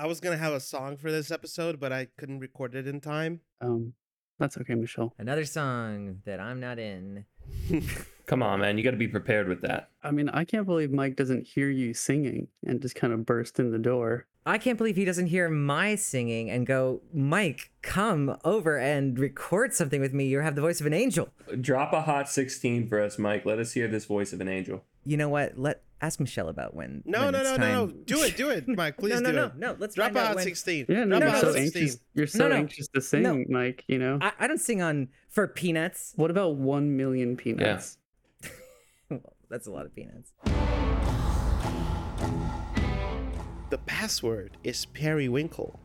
I 0.00 0.06
was 0.06 0.18
gonna 0.18 0.38
have 0.38 0.54
a 0.54 0.60
song 0.60 0.96
for 0.96 1.12
this 1.12 1.30
episode, 1.30 1.78
but 1.78 1.92
I 1.92 2.06
couldn't 2.16 2.38
record 2.38 2.74
it 2.74 2.86
in 2.86 3.02
time. 3.02 3.42
Um, 3.60 3.92
that's 4.38 4.56
okay, 4.56 4.74
Michelle. 4.74 5.12
Another 5.18 5.44
song 5.44 6.22
that 6.24 6.40
I'm 6.40 6.58
not 6.58 6.78
in. 6.78 7.26
Come 8.30 8.44
on, 8.44 8.60
man. 8.60 8.78
You 8.78 8.84
got 8.84 8.92
to 8.92 8.96
be 8.96 9.08
prepared 9.08 9.48
with 9.48 9.60
that. 9.62 9.90
I 10.04 10.12
mean, 10.12 10.28
I 10.28 10.44
can't 10.44 10.64
believe 10.64 10.92
Mike 10.92 11.16
doesn't 11.16 11.48
hear 11.48 11.68
you 11.68 11.92
singing 11.92 12.46
and 12.64 12.80
just 12.80 12.94
kind 12.94 13.12
of 13.12 13.26
burst 13.26 13.58
in 13.58 13.72
the 13.72 13.78
door. 13.78 14.28
I 14.46 14.56
can't 14.56 14.78
believe 14.78 14.94
he 14.94 15.04
doesn't 15.04 15.26
hear 15.26 15.48
my 15.48 15.96
singing 15.96 16.48
and 16.48 16.64
go, 16.64 17.02
Mike, 17.12 17.72
come 17.82 18.36
over 18.44 18.78
and 18.78 19.18
record 19.18 19.74
something 19.74 20.00
with 20.00 20.14
me. 20.14 20.26
You 20.26 20.38
have 20.42 20.54
the 20.54 20.60
voice 20.60 20.80
of 20.80 20.86
an 20.86 20.92
angel. 20.94 21.30
Drop 21.60 21.92
a 21.92 22.02
hot 22.02 22.28
16 22.28 22.86
for 22.86 23.02
us, 23.02 23.18
Mike. 23.18 23.44
Let 23.44 23.58
us 23.58 23.72
hear 23.72 23.88
this 23.88 24.04
voice 24.04 24.32
of 24.32 24.40
an 24.40 24.46
angel. 24.46 24.84
You 25.04 25.16
know 25.16 25.28
what? 25.28 25.58
Let 25.58 25.82
ask 26.00 26.20
Michelle 26.20 26.48
about 26.48 26.72
when. 26.72 27.02
No, 27.04 27.24
when 27.24 27.32
no, 27.32 27.40
it's 27.40 27.50
no, 27.50 27.56
no, 27.56 27.86
no. 27.86 27.92
Do 28.04 28.22
it, 28.22 28.36
do 28.36 28.50
it, 28.50 28.68
Mike. 28.76 28.96
Please 28.96 29.14
no, 29.14 29.18
no, 29.20 29.30
do 29.30 29.36
no, 29.36 29.44
it. 29.46 29.56
no. 29.56 29.76
Let's 29.80 29.96
Drop 29.96 30.06
find 30.12 30.18
a 30.18 30.20
out 30.20 30.26
hot 30.28 30.36
when- 30.36 30.44
16. 30.44 30.86
Yeah, 30.88 31.02
no, 31.04 31.18
Drop 31.18 31.22
a 31.22 31.24
you're 31.24 31.32
hot 31.32 31.40
so 31.40 31.52
16. 31.52 31.82
anxious. 31.82 32.00
You're 32.14 32.26
so 32.28 32.48
no. 32.48 32.54
anxious 32.54 32.86
to 32.94 33.00
sing, 33.00 33.22
No. 33.24 33.44
Mike. 33.48 33.84
You 33.88 33.98
know. 33.98 34.18
I, 34.20 34.32
I 34.38 34.46
don't 34.46 34.60
sing 34.60 34.80
on 34.82 35.08
for 35.28 35.48
peanuts. 35.48 36.12
what 36.14 36.30
about 36.30 36.54
one 36.54 36.96
million 36.96 37.36
peanuts? 37.36 37.98
Well, 39.50 39.58
that's 39.58 39.66
a 39.66 39.72
lot 39.72 39.84
of 39.84 39.92
peanuts. 39.96 40.32
The 43.70 43.78
password 43.78 44.56
is 44.62 44.84
Periwinkle. 44.86 45.80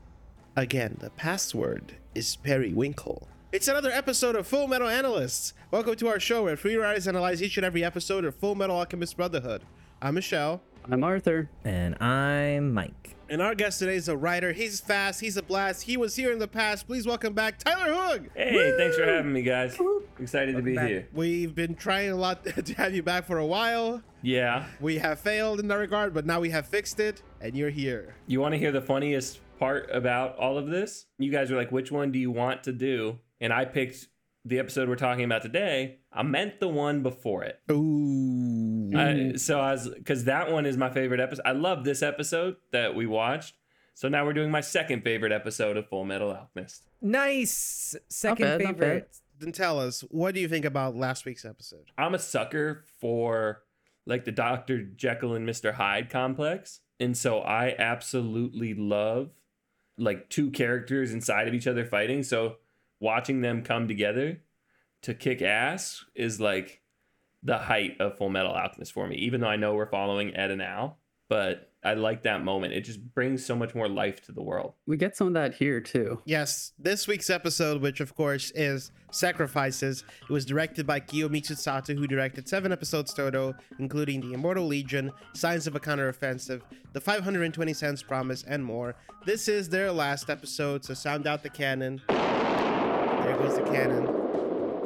Again, 0.55 0.97
the 0.99 1.09
password 1.09 1.95
is 2.13 2.35
Periwinkle. 2.35 3.27
It's 3.51 3.67
another 3.67 3.89
episode 3.89 4.35
of 4.35 4.45
Full 4.45 4.67
Metal 4.67 4.87
Analysts. 4.87 5.53
Welcome 5.71 5.95
to 5.95 6.07
our 6.07 6.19
show 6.19 6.43
where 6.43 6.55
free 6.55 6.75
writers 6.75 7.07
analyze 7.07 7.41
each 7.41 7.57
and 7.57 7.65
every 7.65 7.83
episode 7.83 8.23
of 8.23 8.35
Full 8.35 8.53
Metal 8.53 8.75
Alchemist 8.75 9.17
Brotherhood. 9.17 9.63
I'm 9.99 10.13
Michelle, 10.13 10.61
I'm 10.91 11.03
Arthur. 11.03 11.49
And 11.63 11.99
I'm 11.99 12.71
Mike. 12.71 13.15
and 13.29 13.41
our 13.41 13.55
guest 13.55 13.79
today 13.79 13.95
is 13.95 14.07
a 14.09 14.15
writer. 14.15 14.53
He's 14.53 14.79
fast, 14.79 15.21
he's 15.21 15.37
a 15.37 15.43
blast. 15.43 15.81
He 15.83 15.97
was 15.97 16.15
here 16.15 16.31
in 16.31 16.37
the 16.37 16.47
past. 16.47 16.85
Please 16.85 17.07
welcome 17.07 17.33
back 17.33 17.57
Tyler 17.57 17.91
Hoog. 17.91 18.27
Hey, 18.35 18.75
thanks 18.77 18.95
for 18.95 19.05
having 19.05 19.33
me, 19.33 19.41
guys. 19.41 19.75
Excited 20.19 20.55
to 20.55 20.61
be 20.61 20.75
back. 20.75 20.87
here. 20.87 21.07
We've 21.13 21.53
been 21.53 21.75
trying 21.75 22.11
a 22.11 22.15
lot 22.15 22.43
to 22.65 22.73
have 22.75 22.93
you 22.95 23.03
back 23.03 23.25
for 23.25 23.37
a 23.37 23.45
while. 23.45 24.01
Yeah. 24.21 24.65
We 24.79 24.97
have 24.97 25.19
failed 25.19 25.59
in 25.59 25.67
that 25.67 25.75
regard, 25.75 26.13
but 26.13 26.25
now 26.25 26.39
we 26.39 26.49
have 26.51 26.67
fixed 26.67 26.99
it, 26.99 27.21
and 27.41 27.55
you're 27.55 27.69
here. 27.69 28.15
You 28.27 28.39
want 28.41 28.53
to 28.53 28.57
hear 28.57 28.71
the 28.71 28.81
funniest 28.81 29.39
part 29.59 29.89
about 29.91 30.37
all 30.37 30.57
of 30.57 30.67
this? 30.67 31.05
You 31.17 31.31
guys 31.31 31.51
were 31.51 31.57
like, 31.57 31.71
which 31.71 31.91
one 31.91 32.11
do 32.11 32.19
you 32.19 32.31
want 32.31 32.63
to 32.63 32.71
do? 32.71 33.19
And 33.41 33.51
I 33.53 33.65
picked 33.65 34.07
the 34.45 34.59
episode 34.59 34.87
we're 34.87 34.95
talking 34.95 35.25
about 35.25 35.41
today. 35.41 35.99
I 36.13 36.23
meant 36.23 36.59
the 36.59 36.67
one 36.67 37.03
before 37.03 37.43
it. 37.43 37.59
Ooh. 37.71 38.91
I, 38.95 39.33
so 39.35 39.59
I 39.59 39.71
was, 39.73 39.89
because 39.89 40.25
that 40.25 40.51
one 40.51 40.65
is 40.65 40.77
my 40.77 40.89
favorite 40.89 41.19
episode. 41.19 41.43
I 41.45 41.51
love 41.51 41.83
this 41.83 42.01
episode 42.01 42.55
that 42.71 42.95
we 42.95 43.05
watched. 43.05 43.55
So 43.95 44.09
now 44.09 44.25
we're 44.25 44.33
doing 44.33 44.51
my 44.51 44.61
second 44.61 45.03
favorite 45.03 45.31
episode 45.31 45.77
of 45.77 45.87
Full 45.87 46.03
Metal 46.05 46.31
Alchemist. 46.31 46.87
Nice. 47.01 47.95
Second 48.09 48.45
bad, 48.45 48.61
not 48.61 48.77
bad. 48.77 48.79
favorite. 48.79 49.17
Then 49.39 49.51
tell 49.51 49.79
us, 49.79 50.01
what 50.09 50.33
do 50.33 50.39
you 50.39 50.47
think 50.47 50.65
about 50.65 50.95
last 50.95 51.25
week's 51.25 51.45
episode? 51.45 51.91
I'm 51.97 52.15
a 52.15 52.19
sucker 52.19 52.83
for 52.99 53.63
like 54.05 54.25
the 54.25 54.31
Dr. 54.31 54.83
Jekyll 54.83 55.33
and 55.33 55.47
Mr. 55.47 55.73
Hyde 55.73 56.09
complex. 56.09 56.81
And 56.99 57.17
so 57.17 57.39
I 57.39 57.75
absolutely 57.77 58.73
love 58.73 59.31
like 59.97 60.29
two 60.29 60.51
characters 60.51 61.11
inside 61.11 61.47
of 61.47 61.53
each 61.53 61.67
other 61.67 61.85
fighting. 61.85 62.23
So 62.23 62.57
watching 62.99 63.41
them 63.41 63.63
come 63.63 63.87
together 63.87 64.41
to 65.01 65.13
kick 65.13 65.41
ass 65.41 66.05
is 66.15 66.39
like 66.39 66.81
the 67.43 67.57
height 67.57 67.97
of 67.99 68.17
Full 68.17 68.29
Metal 68.29 68.51
Alchemist 68.51 68.91
for 68.91 69.07
me, 69.07 69.17
even 69.17 69.41
though 69.41 69.47
I 69.47 69.55
know 69.55 69.75
we're 69.75 69.85
following 69.85 70.35
Ed 70.35 70.51
and 70.51 70.61
Al. 70.61 70.97
But 71.27 71.71
I 71.83 71.93
like 71.93 72.23
that 72.23 72.43
moment. 72.43 72.73
It 72.73 72.81
just 72.81 72.99
brings 73.13 73.45
so 73.45 73.55
much 73.55 73.75
more 73.75 73.87
life 73.87 74.21
to 74.23 74.31
the 74.31 74.41
world. 74.41 74.73
We 74.85 74.97
get 74.97 75.15
some 75.15 75.27
of 75.27 75.33
that 75.33 75.55
here 75.55 75.79
too. 75.81 76.21
Yes, 76.25 76.73
this 76.79 77.07
week's 77.07 77.29
episode, 77.29 77.81
which 77.81 77.99
of 77.99 78.15
course 78.15 78.51
is 78.55 78.91
Sacrifices, 79.11 80.03
it 80.21 80.33
was 80.33 80.45
directed 80.45 80.85
by 80.85 80.99
Kiyomichi 80.99 81.55
Sato, 81.55 81.93
who 81.93 82.05
directed 82.05 82.49
seven 82.49 82.71
episodes 82.71 83.13
total, 83.13 83.55
including 83.79 84.19
The 84.19 84.33
Immortal 84.33 84.67
Legion, 84.67 85.09
Signs 85.33 85.67
of 85.67 85.75
a 85.75 85.79
Counteroffensive, 85.79 86.61
The 86.91 86.99
520 86.99 87.73
Cents 87.73 88.03
Promise, 88.03 88.43
and 88.47 88.63
more. 88.63 88.95
This 89.25 89.47
is 89.47 89.69
their 89.69 89.91
last 89.91 90.29
episode, 90.29 90.83
so 90.83 90.93
sound 90.93 91.27
out 91.27 91.43
the 91.43 91.49
cannon. 91.49 92.01
There 92.09 93.37
goes 93.37 93.55
the 93.55 93.63
cannon. 93.63 94.24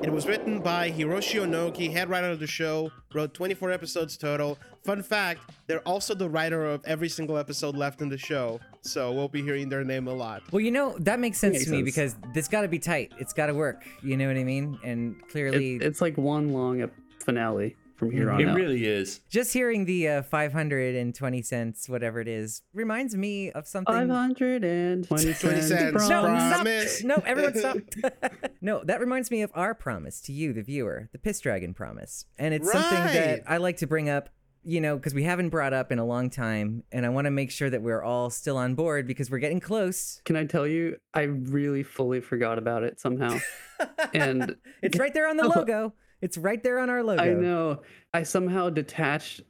It 0.02 0.12
was 0.12 0.26
written 0.28 0.60
by 0.60 0.90
Hiroshi 0.92 1.42
Onogi, 1.42 1.92
head 1.92 2.10
writer 2.10 2.30
of 2.30 2.40
the 2.40 2.48
show, 2.48 2.90
wrote 3.14 3.34
24 3.34 3.72
episodes 3.72 4.16
total. 4.18 4.58
Fun 4.86 5.04
fact, 5.04 5.42
they're 5.68 5.86
also 5.88 6.16
the 6.16 6.30
writer 6.30 6.66
of 6.66 6.84
every 6.86 7.10
single 7.10 7.38
episode 7.38 7.76
left 7.76 8.02
in 8.02 8.08
the 8.08 8.18
show, 8.18 8.60
so 8.82 9.12
we'll 9.12 9.28
be 9.28 9.42
hearing 9.42 9.68
their 9.68 9.84
name 9.84 10.08
a 10.08 10.14
lot. 10.14 10.42
Well, 10.52 10.62
you 10.62 10.72
know, 10.72 10.96
that 11.00 11.20
makes 11.20 11.38
sense 11.38 11.54
Makes 11.54 11.66
to 11.66 11.72
me 11.72 11.78
sense. 11.80 11.86
because 11.86 12.34
this 12.34 12.48
got 12.48 12.62
to 12.62 12.68
be 12.70 12.80
tight. 12.80 13.12
It's 13.20 13.34
got 13.34 13.48
to 13.48 13.54
work. 13.54 13.84
You 14.02 14.16
know 14.16 14.28
what 14.28 14.38
I 14.38 14.44
mean? 14.46 14.80
And 14.84 15.16
clearly, 15.30 15.76
It, 15.76 15.84
it's 15.84 16.02
like 16.02 16.18
one 16.18 16.54
long 16.54 16.90
finale 17.20 17.76
from 18.00 18.10
here 18.12 18.32
on 18.32 18.40
It 18.42 18.48
out. 18.48 18.56
really 18.56 18.86
is. 18.86 19.20
just 19.30 19.54
hearing 19.54 19.86
the 19.86 20.08
uh, 20.08 20.22
520 20.24 21.42
cents, 21.44 21.88
whatever 21.90 22.20
it 22.22 22.28
is, 22.28 22.64
reminds 22.74 23.16
me 23.16 23.52
of 23.52 23.68
something. 23.68 23.94
Five 23.94 24.10
hundred 24.10 24.64
and 24.64 25.08
twenty 25.08 25.34
cents. 25.34 25.68
cents. 25.68 26.10
No, 26.10 26.22
promise. 26.22 26.54
Promise. 26.54 26.98
stop. 27.00 27.08
No, 27.08 27.24
everyone 27.26 27.56
stop. 27.56 27.78
no, 28.62 28.82
that 28.86 29.00
reminds 29.00 29.30
me 29.30 29.42
of 29.42 29.52
our 29.54 29.76
promise 29.76 30.22
to 30.22 30.32
you, 30.34 30.54
the 30.54 30.64
viewer, 30.64 31.10
the 31.12 31.20
Piss 31.20 31.40
Dragon 31.42 31.74
promise. 31.74 32.26
And 32.38 32.54
it's 32.54 32.72
something 32.72 32.98
that 33.14 33.44
I 33.48 33.58
like 33.58 33.78
to 33.78 33.88
bring 33.88 34.10
up, 34.10 34.30
you 34.64 34.82
know, 34.82 34.96
because 34.96 35.14
we 35.14 35.24
haven't 35.24 35.50
brought 35.50 35.74
up 35.74 35.92
in 35.92 36.00
a 36.00 36.06
long 36.06 36.30
time. 36.30 36.84
And 36.92 37.06
I 37.06 37.10
want 37.10 37.26
to 37.26 37.32
make 37.32 37.52
sure 37.52 37.70
that 37.70 37.82
we're 37.82 38.02
all 38.04 38.30
still 38.30 38.58
on 38.58 38.76
board 38.76 39.08
because 39.08 39.30
we're 39.30 39.40
getting 39.40 39.60
close. 39.60 40.22
Can 40.26 40.36
I 40.36 40.46
tell 40.46 40.66
you? 40.68 40.98
I 41.14 41.22
really 41.24 41.84
fully 41.84 42.22
forgot 42.22 42.58
about 42.58 42.84
it 42.84 43.00
somehow. 43.00 43.38
and 44.14 44.56
It's 44.82 44.98
right 44.98 45.14
there 45.14 45.28
on 45.30 45.38
the 45.38 45.48
logo. 45.48 45.94
It's 46.22 46.38
right 46.38 46.62
there 46.62 46.80
on 46.80 46.90
our 46.90 47.04
logo. 47.04 47.22
I 47.24 47.34
know 47.34 47.82
I 48.14 48.24
somehow 48.24 48.70
detached 48.70 49.42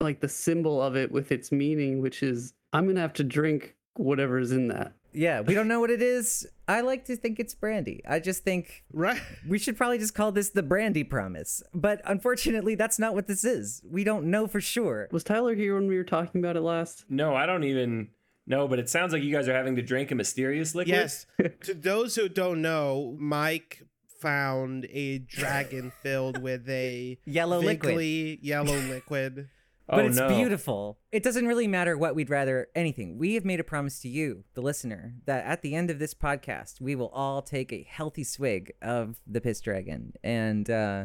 like 0.00 0.20
the 0.20 0.28
symbol 0.28 0.82
of 0.82 0.96
it 0.96 1.10
with 1.10 1.32
its 1.32 1.50
meaning, 1.52 2.00
which 2.02 2.22
is 2.22 2.52
I'm 2.72 2.86
gonna 2.86 3.00
have 3.00 3.14
to 3.14 3.24
drink 3.24 3.76
whatever's 3.96 4.52
in 4.52 4.68
that. 4.68 4.92
Yeah, 5.12 5.40
we 5.40 5.54
don't 5.54 5.68
know 5.68 5.80
what 5.80 5.90
it 5.90 6.02
is. 6.18 6.46
I 6.68 6.82
like 6.82 7.06
to 7.06 7.16
think 7.16 7.40
it's 7.40 7.54
brandy. 7.54 8.02
I 8.06 8.18
just 8.20 8.44
think 8.44 8.84
Right? 8.92 9.18
we 9.48 9.58
should 9.58 9.76
probably 9.78 9.96
just 9.96 10.14
call 10.14 10.30
this 10.32 10.50
the 10.50 10.62
brandy 10.62 11.04
promise. 11.04 11.62
But 11.72 12.02
unfortunately, 12.04 12.74
that's 12.74 12.98
not 12.98 13.14
what 13.14 13.26
this 13.26 13.42
is. 13.42 13.80
We 13.88 14.04
don't 14.04 14.26
know 14.26 14.46
for 14.46 14.60
sure. 14.60 15.08
Was 15.12 15.24
Tyler 15.24 15.54
here 15.54 15.74
when 15.76 15.86
we 15.86 15.96
were 15.96 16.04
talking 16.04 16.40
about 16.42 16.56
it 16.56 16.60
last? 16.60 17.06
No, 17.08 17.34
I 17.34 17.46
don't 17.46 17.64
even 17.64 18.08
know, 18.46 18.68
but 18.68 18.78
it 18.78 18.90
sounds 18.90 19.14
like 19.14 19.22
you 19.22 19.32
guys 19.32 19.48
are 19.48 19.54
having 19.54 19.76
to 19.76 19.82
drink 19.82 20.10
a 20.10 20.14
mysterious 20.14 20.74
liquid. 20.74 20.94
Yes. 20.94 21.26
to 21.62 21.72
those 21.72 22.14
who 22.16 22.28
don't 22.28 22.60
know, 22.60 23.16
Mike 23.18 23.85
found 24.20 24.86
a 24.90 25.18
dragon 25.18 25.92
filled 26.02 26.42
with 26.42 26.68
a 26.68 27.18
Yellow 27.24 27.60
liquid. 27.60 28.38
yellow 28.42 28.76
liquid. 28.76 29.48
Oh, 29.88 29.98
But 29.98 30.06
it's 30.06 30.16
no. 30.16 30.26
beautiful. 30.26 30.98
It 31.12 31.22
doesn't 31.22 31.46
really 31.46 31.68
matter 31.68 31.96
what 31.96 32.16
we'd 32.16 32.28
rather 32.28 32.66
anything. 32.74 33.18
We 33.18 33.34
have 33.34 33.44
made 33.44 33.60
a 33.60 33.62
promise 33.64 34.00
to 34.00 34.08
you, 34.08 34.42
the 34.54 34.60
listener, 34.60 35.14
that 35.26 35.44
at 35.44 35.62
the 35.62 35.76
end 35.76 35.92
of 35.92 36.00
this 36.00 36.12
podcast, 36.12 36.80
we 36.80 36.96
will 36.96 37.10
all 37.10 37.40
take 37.40 37.72
a 37.72 37.86
healthy 37.88 38.24
swig 38.24 38.72
of 38.82 39.20
the 39.28 39.40
piss 39.40 39.60
dragon 39.60 40.14
and 40.24 40.68
uh, 40.68 41.04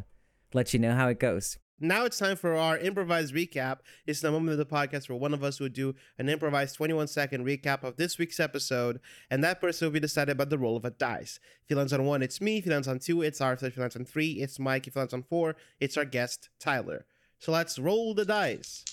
let 0.55 0.73
you 0.73 0.79
know 0.79 0.95
how 0.95 1.09
it 1.09 1.19
goes. 1.19 1.59
Now 1.83 2.05
it's 2.05 2.19
time 2.19 2.35
for 2.35 2.53
our 2.55 2.77
improvised 2.77 3.33
recap. 3.33 3.79
It's 4.05 4.21
the 4.21 4.31
moment 4.31 4.51
of 4.51 4.59
the 4.59 4.65
podcast 4.75 5.09
where 5.09 5.17
one 5.17 5.33
of 5.33 5.43
us 5.43 5.59
would 5.59 5.73
do 5.73 5.95
an 6.19 6.29
improvised 6.29 6.75
21 6.75 7.07
second 7.07 7.43
recap 7.43 7.83
of 7.83 7.97
this 7.97 8.19
week's 8.19 8.39
episode, 8.39 8.99
and 9.31 9.43
that 9.43 9.59
person 9.59 9.87
will 9.87 9.93
be 9.93 9.99
decided 9.99 10.37
by 10.37 10.45
the 10.45 10.59
roll 10.59 10.77
of 10.77 10.85
a 10.85 10.91
dice. 10.91 11.39
If 11.63 11.69
he 11.69 11.75
lands 11.75 11.91
on 11.91 12.05
one, 12.05 12.21
it's 12.21 12.39
me. 12.39 12.59
If 12.59 12.65
he 12.65 12.69
lands 12.69 12.87
on 12.87 12.99
two, 12.99 13.23
it's 13.23 13.41
Arthur. 13.41 13.65
If 13.65 13.75
he 13.75 13.81
lands 13.81 13.95
on 13.95 14.05
three, 14.05 14.33
it's 14.33 14.59
Mike. 14.59 14.85
If 14.85 14.93
he 14.93 14.99
lands 14.99 15.13
on 15.13 15.23
four, 15.23 15.55
it's 15.79 15.97
our 15.97 16.05
guest, 16.05 16.49
Tyler. 16.59 17.05
So 17.39 17.51
let's 17.51 17.79
roll 17.79 18.13
the 18.13 18.25
dice. 18.25 18.85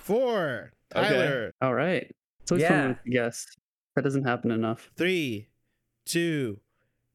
Four. 0.00 0.72
Okay. 0.94 1.08
Tyler. 1.08 1.52
All 1.60 1.74
right. 1.74 2.14
So 2.44 2.54
it's 2.54 2.62
Yeah. 2.62 2.68
fun 2.82 2.88
with 2.90 2.98
the 3.04 3.10
guest. 3.10 3.58
That 3.96 4.02
doesn't 4.02 4.22
happen 4.24 4.52
enough. 4.52 4.92
Three, 4.96 5.48
two, 6.04 6.60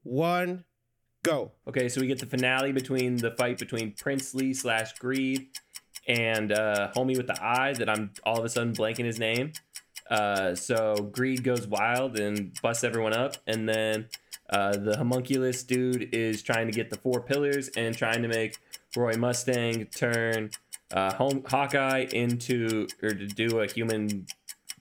one, 0.04 0.66
go. 1.24 1.52
Okay, 1.68 1.88
so 1.90 2.02
we 2.02 2.08
get 2.08 2.20
the 2.20 2.26
finale 2.26 2.72
between 2.72 3.16
the 3.16 3.32
fight 3.32 3.58
between 3.58 3.94
Princely 3.94 4.54
slash 4.54 4.94
Greed 4.98 5.48
and 6.08 6.52
uh, 6.52 6.92
homie 6.96 7.16
with 7.16 7.28
the 7.28 7.38
eye 7.44 7.74
that 7.74 7.90
I'm 7.90 8.12
all 8.24 8.40
of 8.40 8.46
a 8.46 8.50
sudden 8.50 8.74
blanking 8.74 9.06
his 9.06 9.20
name. 9.20 9.54
Uh, 10.10 10.56
so 10.56 10.96
Greed 10.96 11.44
goes 11.44 11.68
wild 11.68 12.20
and 12.20 12.60
busts 12.62 12.84
everyone 12.84 13.14
up, 13.14 13.38
and 13.48 13.70
then 13.70 14.08
uh, 14.50 14.76
the 14.76 14.98
homunculus 14.98 15.64
dude 15.64 16.14
is 16.14 16.42
trying 16.42 16.68
to 16.68 16.74
get 16.74 16.90
the 16.90 16.98
four 16.98 17.22
pillars 17.22 17.70
and 17.78 17.96
trying 17.98 18.22
to 18.22 18.28
make 18.28 18.58
Roy 18.96 19.14
Mustang 19.14 19.86
turn 19.86 20.50
uh, 20.92 21.14
home, 21.14 21.44
Hawkeye 21.48 22.08
into 22.12 22.88
or 23.02 23.10
to 23.10 23.28
do 23.28 23.60
a 23.60 23.68
human 23.68 24.26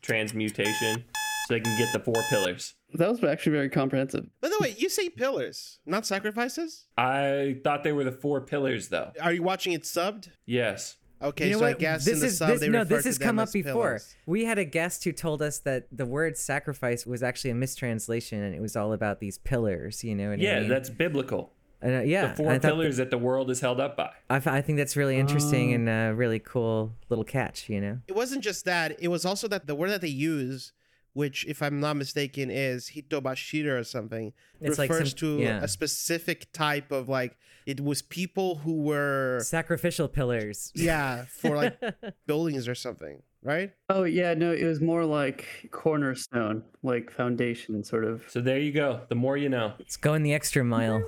transmutation 0.02 1.04
so 1.50 1.54
they 1.54 1.60
can 1.60 1.76
get 1.78 1.92
the 1.92 1.98
four 2.00 2.22
pillars. 2.28 2.74
That 2.94 3.08
was 3.10 3.22
actually 3.24 3.52
very 3.52 3.68
comprehensive. 3.68 4.26
By 4.40 4.48
the 4.48 4.56
way, 4.60 4.74
you 4.78 4.88
say 4.88 5.08
pillars, 5.08 5.78
not 5.86 6.06
sacrifices? 6.06 6.86
I 6.96 7.58
thought 7.64 7.84
they 7.84 7.92
were 7.92 8.04
the 8.04 8.12
four 8.12 8.40
pillars 8.40 8.88
though. 8.88 9.12
Are 9.20 9.32
you 9.32 9.42
watching 9.42 9.72
it 9.72 9.82
subbed? 9.82 10.28
Yes. 10.46 10.96
Okay, 11.22 11.48
you 11.48 11.52
know 11.52 11.58
so 11.58 11.64
I 11.66 11.70
what? 11.72 11.78
guess 11.78 12.04
this 12.06 12.14
in 12.14 12.20
the 12.20 12.26
is 12.28 12.38
sub 12.38 12.48
this, 12.48 12.60
they 12.60 12.68
no, 12.70 12.82
this 12.82 13.04
has 13.04 13.18
them 13.18 13.26
come 13.26 13.38
up 13.38 13.52
before. 13.52 13.72
pillars. 13.72 14.16
We 14.24 14.46
had 14.46 14.58
a 14.58 14.64
guest 14.64 15.04
who 15.04 15.12
told 15.12 15.42
us 15.42 15.58
that 15.60 15.86
the 15.92 16.06
word 16.06 16.38
sacrifice 16.38 17.04
was 17.06 17.22
actually 17.22 17.50
a 17.50 17.54
mistranslation, 17.56 18.42
and 18.42 18.54
it 18.54 18.60
was 18.62 18.74
all 18.74 18.94
about 18.94 19.20
these 19.20 19.36
pillars. 19.36 20.02
You 20.02 20.14
know 20.14 20.30
what 20.30 20.38
I 20.38 20.42
Yeah, 20.42 20.60
mean? 20.60 20.68
that's 20.70 20.88
biblical. 20.88 21.52
And, 21.82 21.94
uh, 21.96 22.00
yeah. 22.00 22.28
the 22.28 22.36
four 22.36 22.50
I 22.50 22.58
thought 22.58 22.68
pillars 22.68 22.96
that 22.96 23.10
the 23.10 23.18
world 23.18 23.50
is 23.50 23.60
held 23.60 23.80
up 23.80 23.96
by. 23.98 24.10
I, 24.30 24.36
f- 24.36 24.46
I 24.46 24.62
think 24.62 24.78
that's 24.78 24.96
really 24.96 25.18
interesting 25.18 25.72
Oh. 25.72 25.74
and 25.74 25.88
a 25.90 26.14
really 26.14 26.38
cool 26.38 26.94
little 27.10 27.24
catch. 27.24 27.68
You 27.68 27.80
know. 27.82 27.98
It 28.08 28.14
wasn't 28.16 28.42
just 28.42 28.64
that. 28.64 28.96
It 29.02 29.08
was 29.08 29.24
also 29.26 29.46
that 29.48 29.66
the 29.66 29.74
word 29.74 29.90
that 29.90 30.00
they 30.00 30.08
use, 30.08 30.72
which, 31.12 31.44
if 31.46 31.62
I'm 31.62 31.80
not 31.80 31.96
mistaken, 31.96 32.50
is 32.50 32.90
hitobashira 32.94 33.80
or 33.80 33.84
something, 33.84 34.32
It's 34.60 34.78
like 34.78 34.90
refers 34.90 35.10
some- 35.10 35.18
to 35.18 35.38
yeah. 35.40 35.62
a 35.62 35.68
specific 35.68 36.52
type 36.52 36.92
of 36.92 37.08
like. 37.08 37.36
It 37.66 37.80
was 37.80 38.00
people 38.02 38.56
who 38.56 38.82
were 38.82 39.38
Sacrificial 39.42 40.08
pillars. 40.08 40.72
yeah 40.74 41.24
for 41.26 41.56
like 41.56 41.78
buildings 42.26 42.66
or 42.66 42.74
something, 42.74 43.22
right? 43.42 43.72
Oh 43.88 44.04
yeah, 44.04 44.34
no, 44.34 44.50
it 44.52 44.64
was 44.64 44.80
more 44.80 45.04
like 45.04 45.68
cornerstone, 45.70 46.62
like 46.82 47.10
foundation, 47.10 47.84
sort 47.84 48.04
of. 48.04 48.22
So 48.28 48.40
there 48.40 48.58
you 48.58 48.72
go. 48.72 49.02
The 49.08 49.14
more 49.14 49.36
you 49.36 49.48
know. 49.48 49.74
It's 49.78 49.96
going 49.96 50.22
the 50.22 50.32
extra 50.32 50.64
mile. 50.64 51.02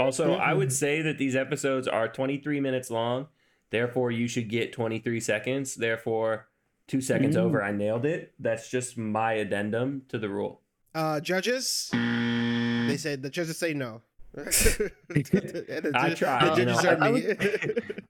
Also, 0.00 0.34
I 0.34 0.52
would 0.54 0.72
say 0.72 1.02
that 1.02 1.18
these 1.18 1.34
episodes 1.34 1.88
are 1.88 2.06
23 2.08 2.60
minutes 2.60 2.90
long. 2.90 3.26
Therefore, 3.70 4.10
you 4.10 4.28
should 4.28 4.48
get 4.48 4.72
23 4.72 5.20
seconds. 5.20 5.74
Therefore, 5.74 6.46
two 6.86 7.00
seconds 7.00 7.36
over, 7.36 7.62
I 7.62 7.72
nailed 7.72 8.06
it. 8.06 8.32
That's 8.38 8.68
just 8.68 8.96
my 8.96 9.34
addendum 9.34 10.02
to 10.08 10.18
the 10.18 10.28
rule. 10.28 10.60
Uh, 10.94 11.20
judges, 11.20 11.88
they 11.92 12.96
said 12.98 13.22
the 13.22 13.30
judges 13.30 13.58
say 13.58 13.74
no. 13.74 14.02
The 14.36 15.92
I 15.94 16.14
tried, 16.14 16.56
The 16.56 16.64
judges 16.64 16.84
I- 16.84 16.94
are 16.94 17.02
I 17.02 17.10
me. 17.12 17.22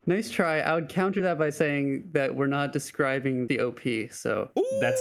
Nice 0.07 0.31
try. 0.31 0.61
I 0.61 0.75
would 0.75 0.89
counter 0.89 1.21
that 1.23 1.39
by 1.39 1.51
saying 1.51 2.11
that 2.13 2.35
we're 2.35 2.47
not 2.47 2.73
describing 2.73 3.47
the 3.49 3.61
OP. 3.61 3.81
So 4.13 4.51
That's, 4.81 5.01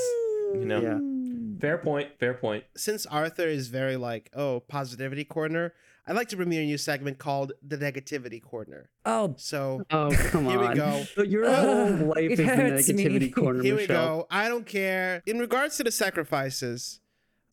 you 0.54 0.66
know, 0.66 0.82
Yeah. 0.82 1.60
fair 1.60 1.78
point. 1.78 2.10
Fair 2.20 2.34
point. 2.36 2.64
Since 2.76 3.06
Arthur 3.08 3.48
is 3.48 3.68
very 3.70 3.98
like, 3.98 4.30
oh, 4.36 4.60
positivity 4.62 5.24
corner, 5.24 5.74
I'd 6.08 6.16
like 6.16 6.30
to 6.30 6.36
premiere 6.38 6.62
a 6.62 6.66
new 6.66 6.78
segment 6.78 7.18
called 7.18 7.54
the 7.68 7.78
negativity 7.78 8.42
corner. 8.42 8.90
Oh, 9.06 9.34
So 9.38 9.82
oh 9.90 10.12
come 10.30 10.46
Here 10.50 10.60
we 10.60 10.68
on. 10.68 10.76
go. 10.76 11.04
So 11.16 11.24
Your 11.24 11.52
whole 11.52 11.90
life 12.16 12.18
It 12.32 12.32
is 12.34 12.38
the 12.38 12.46
hurts 12.46 12.90
me. 12.94 13.04
negativity 13.06 13.34
corner, 13.34 13.64
here 13.64 13.76
we 13.76 13.88
go. 13.88 14.28
I 14.30 14.48
don't 14.48 14.66
care. 14.68 15.24
In 15.26 15.40
regards 15.40 15.78
to 15.78 15.84
the 15.84 15.92
sacrifices, 15.92 17.00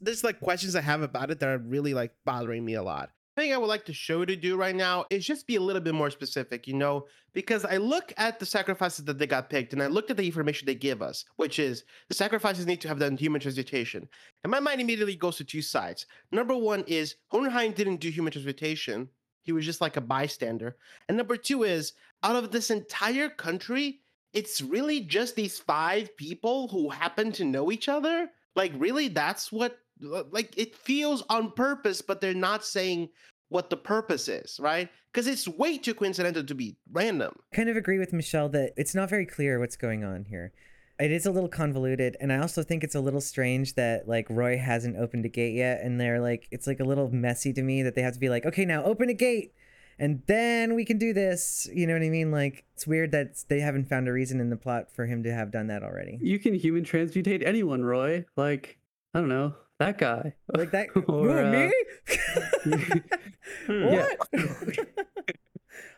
there's 0.00 0.22
like 0.24 0.40
questions 0.40 0.76
I 0.76 0.80
have 0.82 1.00
about 1.02 1.30
it 1.30 1.40
that 1.40 1.48
are 1.48 1.58
really 1.58 1.94
like 1.94 2.12
bothering 2.24 2.64
me 2.64 2.74
a 2.74 2.82
lot. 2.82 3.10
I 3.34 3.40
think 3.40 3.54
I 3.54 3.56
would 3.56 3.68
like 3.68 3.86
the 3.86 3.94
show 3.94 4.26
to 4.26 4.36
do 4.36 4.56
right 4.56 4.76
now 4.76 5.06
is 5.08 5.24
just 5.24 5.46
be 5.46 5.56
a 5.56 5.60
little 5.60 5.80
bit 5.80 5.94
more 5.94 6.10
specific, 6.10 6.66
you 6.66 6.74
know, 6.74 7.06
because 7.32 7.64
I 7.64 7.78
look 7.78 8.12
at 8.18 8.38
the 8.38 8.44
sacrifices 8.44 9.06
that 9.06 9.18
they 9.18 9.26
got 9.26 9.48
picked 9.48 9.72
and 9.72 9.82
I 9.82 9.86
looked 9.86 10.10
at 10.10 10.18
the 10.18 10.26
information 10.26 10.66
they 10.66 10.74
give 10.74 11.00
us, 11.00 11.24
which 11.36 11.58
is 11.58 11.84
the 12.08 12.14
sacrifices 12.14 12.66
need 12.66 12.82
to 12.82 12.88
have 12.88 12.98
done 12.98 13.16
human 13.16 13.40
transmutation. 13.40 14.06
And 14.44 14.50
my 14.50 14.60
mind 14.60 14.82
immediately 14.82 15.16
goes 15.16 15.36
to 15.36 15.44
two 15.44 15.62
sides. 15.62 16.04
Number 16.30 16.54
one 16.54 16.84
is 16.86 17.14
Hohenheim 17.28 17.72
didn't 17.72 18.00
do 18.00 18.10
human 18.10 18.32
transmutation. 18.32 19.08
He 19.40 19.52
was 19.52 19.64
just 19.64 19.80
like 19.80 19.96
a 19.96 20.02
bystander. 20.02 20.76
And 21.08 21.16
number 21.16 21.38
two 21.38 21.62
is 21.62 21.94
out 22.22 22.36
of 22.36 22.50
this 22.50 22.70
entire 22.70 23.30
country, 23.30 24.00
it's 24.34 24.60
really 24.60 25.00
just 25.00 25.36
these 25.36 25.58
five 25.58 26.14
people 26.18 26.68
who 26.68 26.90
happen 26.90 27.32
to 27.32 27.44
know 27.46 27.72
each 27.72 27.88
other. 27.88 28.28
Like, 28.54 28.72
really, 28.76 29.08
that's 29.08 29.50
what, 29.50 29.78
like, 30.02 30.56
it 30.58 30.76
feels 30.76 31.22
on 31.28 31.52
purpose, 31.52 32.02
but 32.02 32.20
they're 32.20 32.34
not 32.34 32.64
saying 32.64 33.08
what 33.48 33.70
the 33.70 33.76
purpose 33.76 34.28
is, 34.28 34.58
right? 34.60 34.88
Because 35.12 35.26
it's 35.26 35.46
way 35.46 35.78
too 35.78 35.94
coincidental 35.94 36.42
to 36.42 36.54
be 36.54 36.76
random. 36.90 37.34
kind 37.54 37.68
of 37.68 37.76
agree 37.76 37.98
with 37.98 38.12
Michelle 38.12 38.48
that 38.48 38.72
it's 38.76 38.94
not 38.94 39.10
very 39.10 39.26
clear 39.26 39.60
what's 39.60 39.76
going 39.76 40.04
on 40.04 40.24
here. 40.24 40.52
It 40.98 41.10
is 41.10 41.26
a 41.26 41.30
little 41.30 41.48
convoluted, 41.48 42.16
and 42.20 42.32
I 42.32 42.38
also 42.38 42.62
think 42.62 42.84
it's 42.84 42.94
a 42.94 43.00
little 43.00 43.20
strange 43.20 43.74
that 43.74 44.08
like 44.08 44.26
Roy 44.30 44.56
hasn't 44.56 44.96
opened 44.96 45.24
a 45.24 45.28
gate 45.28 45.54
yet, 45.54 45.80
and 45.82 46.00
they're 46.00 46.20
like, 46.20 46.48
it's 46.50 46.66
like 46.66 46.80
a 46.80 46.84
little 46.84 47.10
messy 47.10 47.52
to 47.52 47.62
me 47.62 47.82
that 47.82 47.94
they 47.94 48.02
have 48.02 48.14
to 48.14 48.20
be 48.20 48.28
like, 48.28 48.46
okay, 48.46 48.64
now 48.64 48.84
open 48.84 49.08
a 49.08 49.14
gate, 49.14 49.52
and 49.98 50.22
then 50.26 50.74
we 50.74 50.84
can 50.84 50.98
do 50.98 51.12
this. 51.12 51.68
You 51.72 51.86
know 51.86 51.94
what 51.94 52.02
I 52.02 52.08
mean? 52.08 52.30
Like 52.30 52.64
it's 52.74 52.86
weird 52.86 53.10
that 53.12 53.44
they 53.48 53.60
haven't 53.60 53.88
found 53.88 54.08
a 54.08 54.12
reason 54.12 54.40
in 54.40 54.50
the 54.50 54.56
plot 54.56 54.92
for 54.92 55.06
him 55.06 55.22
to 55.24 55.32
have 55.32 55.50
done 55.50 55.66
that 55.66 55.82
already. 55.82 56.18
You 56.22 56.38
can 56.38 56.54
human 56.54 56.84
transmutate 56.84 57.44
anyone, 57.44 57.84
Roy. 57.84 58.24
Like, 58.36 58.78
I 59.12 59.20
don't 59.20 59.28
know, 59.28 59.54
that 59.78 59.98
guy. 59.98 60.34
Like 60.56 60.70
that? 60.72 60.88
Or, 61.08 61.28
Who, 61.28 61.38
uh, 61.38 61.50
me? 61.50 61.72
Hmm. 63.66 63.84
what? 63.86 64.18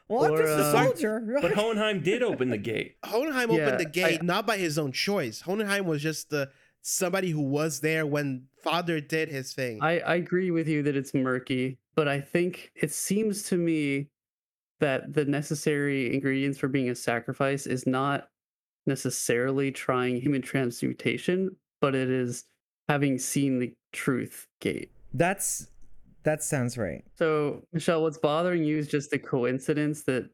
what? 0.07 0.31
Or, 0.31 0.39
Just 0.39 0.59
a 0.59 0.65
uh, 0.65 0.73
soldier. 0.85 1.39
But 1.41 1.53
Hohenheim 1.53 2.03
did 2.03 2.23
open 2.23 2.49
the 2.51 2.59
gate. 2.59 2.97
Hohenheim 3.05 3.51
Yeah, 3.51 3.67
opened 3.67 3.81
the 3.81 3.85
gate 3.91 4.21
I- 4.23 4.25
not 4.25 4.47
by 4.47 4.57
his 4.57 4.79
own 4.79 4.93
choice. 4.93 5.43
Hohenheim 5.43 5.87
was 5.87 6.03
just 6.03 6.31
the 6.31 6.51
somebody 6.83 7.31
who 7.31 7.41
was 7.43 7.81
there 7.81 8.07
when 8.07 8.45
father 8.63 9.01
did 9.01 9.29
his 9.29 9.53
thing. 9.55 9.79
I, 9.83 10.01
I 10.01 10.15
agree 10.17 10.51
with 10.51 10.69
you 10.69 10.83
that 10.83 10.97
it's 10.97 11.15
murky, 11.15 11.79
but 11.95 12.09
I 12.09 12.21
think 12.21 12.71
it 12.75 12.93
seems 12.93 13.45
to 13.45 13.57
me 13.57 14.09
that 14.81 15.15
the 15.15 15.25
necessary 15.25 16.13
ingredients 16.15 16.59
for 16.59 16.69
being 16.69 16.91
a 16.91 16.95
sacrifice 16.95 17.67
is 17.67 17.87
not 17.87 18.29
necessarily 18.87 19.71
trying 19.71 20.21
human 20.21 20.43
transmutation, 20.43 21.57
but 21.81 21.95
it 21.95 22.11
is 22.11 22.45
having 22.89 23.19
seen 23.19 23.59
the 23.59 23.73
truth 23.93 24.47
gate. 24.61 24.91
That's 25.13 25.69
that 26.25 26.43
sounds 26.43 26.79
right. 26.79 27.05
So, 27.17 27.63
Michelle, 27.73 28.03
what's 28.03 28.19
bothering 28.19 28.65
you 28.65 28.79
is 28.79 28.89
just 28.89 29.11
the 29.11 29.19
coincidence 29.19 30.03
that 30.05 30.31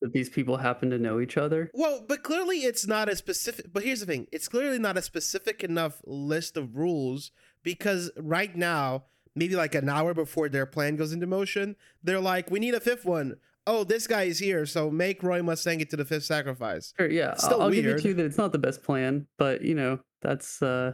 that 0.00 0.12
these 0.12 0.30
people 0.30 0.56
happen 0.56 0.88
to 0.90 0.98
know 0.98 1.20
each 1.20 1.36
other. 1.36 1.70
Well, 1.74 2.04
but 2.06 2.22
clearly 2.22 2.58
it's 2.58 2.86
not 2.86 3.08
a 3.08 3.16
specific. 3.16 3.72
But 3.72 3.82
here's 3.82 4.00
the 4.00 4.06
thing: 4.06 4.26
it's 4.32 4.48
clearly 4.48 4.78
not 4.78 4.96
a 4.96 5.02
specific 5.02 5.62
enough 5.62 6.00
list 6.06 6.56
of 6.56 6.76
rules 6.76 7.32
because 7.62 8.10
right 8.16 8.54
now, 8.54 9.04
maybe 9.34 9.56
like 9.56 9.74
an 9.74 9.88
hour 9.88 10.14
before 10.14 10.48
their 10.48 10.66
plan 10.66 10.96
goes 10.96 11.12
into 11.12 11.26
motion, 11.26 11.76
they're 12.02 12.20
like, 12.20 12.50
"We 12.50 12.60
need 12.60 12.74
a 12.74 12.80
fifth 12.80 13.04
one." 13.04 13.36
Oh, 13.66 13.84
this 13.84 14.06
guy 14.06 14.22
is 14.22 14.38
here, 14.38 14.64
so 14.64 14.90
make 14.90 15.22
Roy 15.22 15.42
Mustang 15.42 15.80
it 15.80 15.90
to 15.90 15.96
the 15.96 16.04
fifth 16.06 16.24
sacrifice. 16.24 16.94
Sure, 16.98 17.10
yeah, 17.10 17.32
It's 17.32 17.44
still 17.44 17.58
I'll, 17.60 17.64
I'll 17.64 17.70
give 17.70 17.84
you 17.84 17.98
two 17.98 18.14
that 18.14 18.24
it's 18.24 18.38
not 18.38 18.52
the 18.52 18.58
best 18.58 18.82
plan, 18.82 19.26
but 19.38 19.62
you 19.62 19.74
know 19.74 20.00
that's 20.22 20.62
uh, 20.62 20.92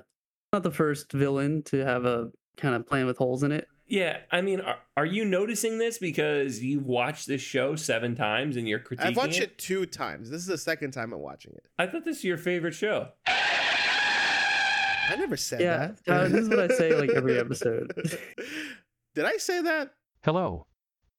not 0.52 0.62
the 0.62 0.70
first 0.70 1.12
villain 1.12 1.62
to 1.64 1.84
have 1.84 2.04
a 2.04 2.30
kind 2.56 2.74
of 2.74 2.86
plan 2.86 3.06
with 3.06 3.18
holes 3.18 3.42
in 3.42 3.52
it. 3.52 3.68
Yeah, 3.88 4.18
I 4.32 4.40
mean, 4.40 4.60
are, 4.62 4.78
are 4.96 5.06
you 5.06 5.24
noticing 5.24 5.78
this 5.78 5.98
because 5.98 6.60
you've 6.60 6.86
watched 6.86 7.28
this 7.28 7.40
show 7.40 7.76
seven 7.76 8.16
times 8.16 8.56
and 8.56 8.66
you're 8.68 8.80
critiquing 8.80 9.06
I've 9.06 9.16
watched 9.16 9.38
it? 9.38 9.42
it 9.44 9.58
two 9.58 9.86
times. 9.86 10.28
This 10.28 10.40
is 10.40 10.46
the 10.48 10.58
second 10.58 10.90
time 10.90 11.12
I'm 11.12 11.20
watching 11.20 11.52
it. 11.54 11.66
I 11.78 11.86
thought 11.86 12.04
this 12.04 12.18
is 12.18 12.24
your 12.24 12.38
favorite 12.38 12.74
show. 12.74 13.08
I 15.08 15.14
never 15.16 15.36
said 15.36 15.60
Yeah, 15.60 15.76
that. 15.78 16.04
Tyler, 16.04 16.28
this 16.28 16.42
is 16.42 16.48
what 16.48 16.58
I 16.58 16.68
say 16.74 16.94
like 16.94 17.10
every 17.10 17.38
episode. 17.38 17.92
Did 19.14 19.24
I 19.24 19.36
say 19.36 19.62
that? 19.62 19.92
Hello. 20.24 20.66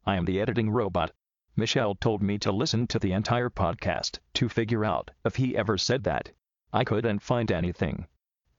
I 0.05 0.17
am 0.17 0.25
the 0.25 0.41
editing 0.41 0.69
robot. 0.69 1.11
Michelle 1.55 1.95
told 1.95 2.21
me 2.21 2.37
to 2.39 2.51
listen 2.51 2.85
to 2.87 2.99
the 2.99 3.13
entire 3.13 3.49
podcast 3.49 4.19
to 4.35 4.49
figure 4.49 4.83
out 4.83 5.11
if 5.25 5.35
he 5.37 5.55
ever 5.55 5.77
said 5.77 6.03
that. 6.03 6.31
I 6.73 6.83
couldn't 6.83 7.19
find 7.23 7.49
anything. 7.51 8.05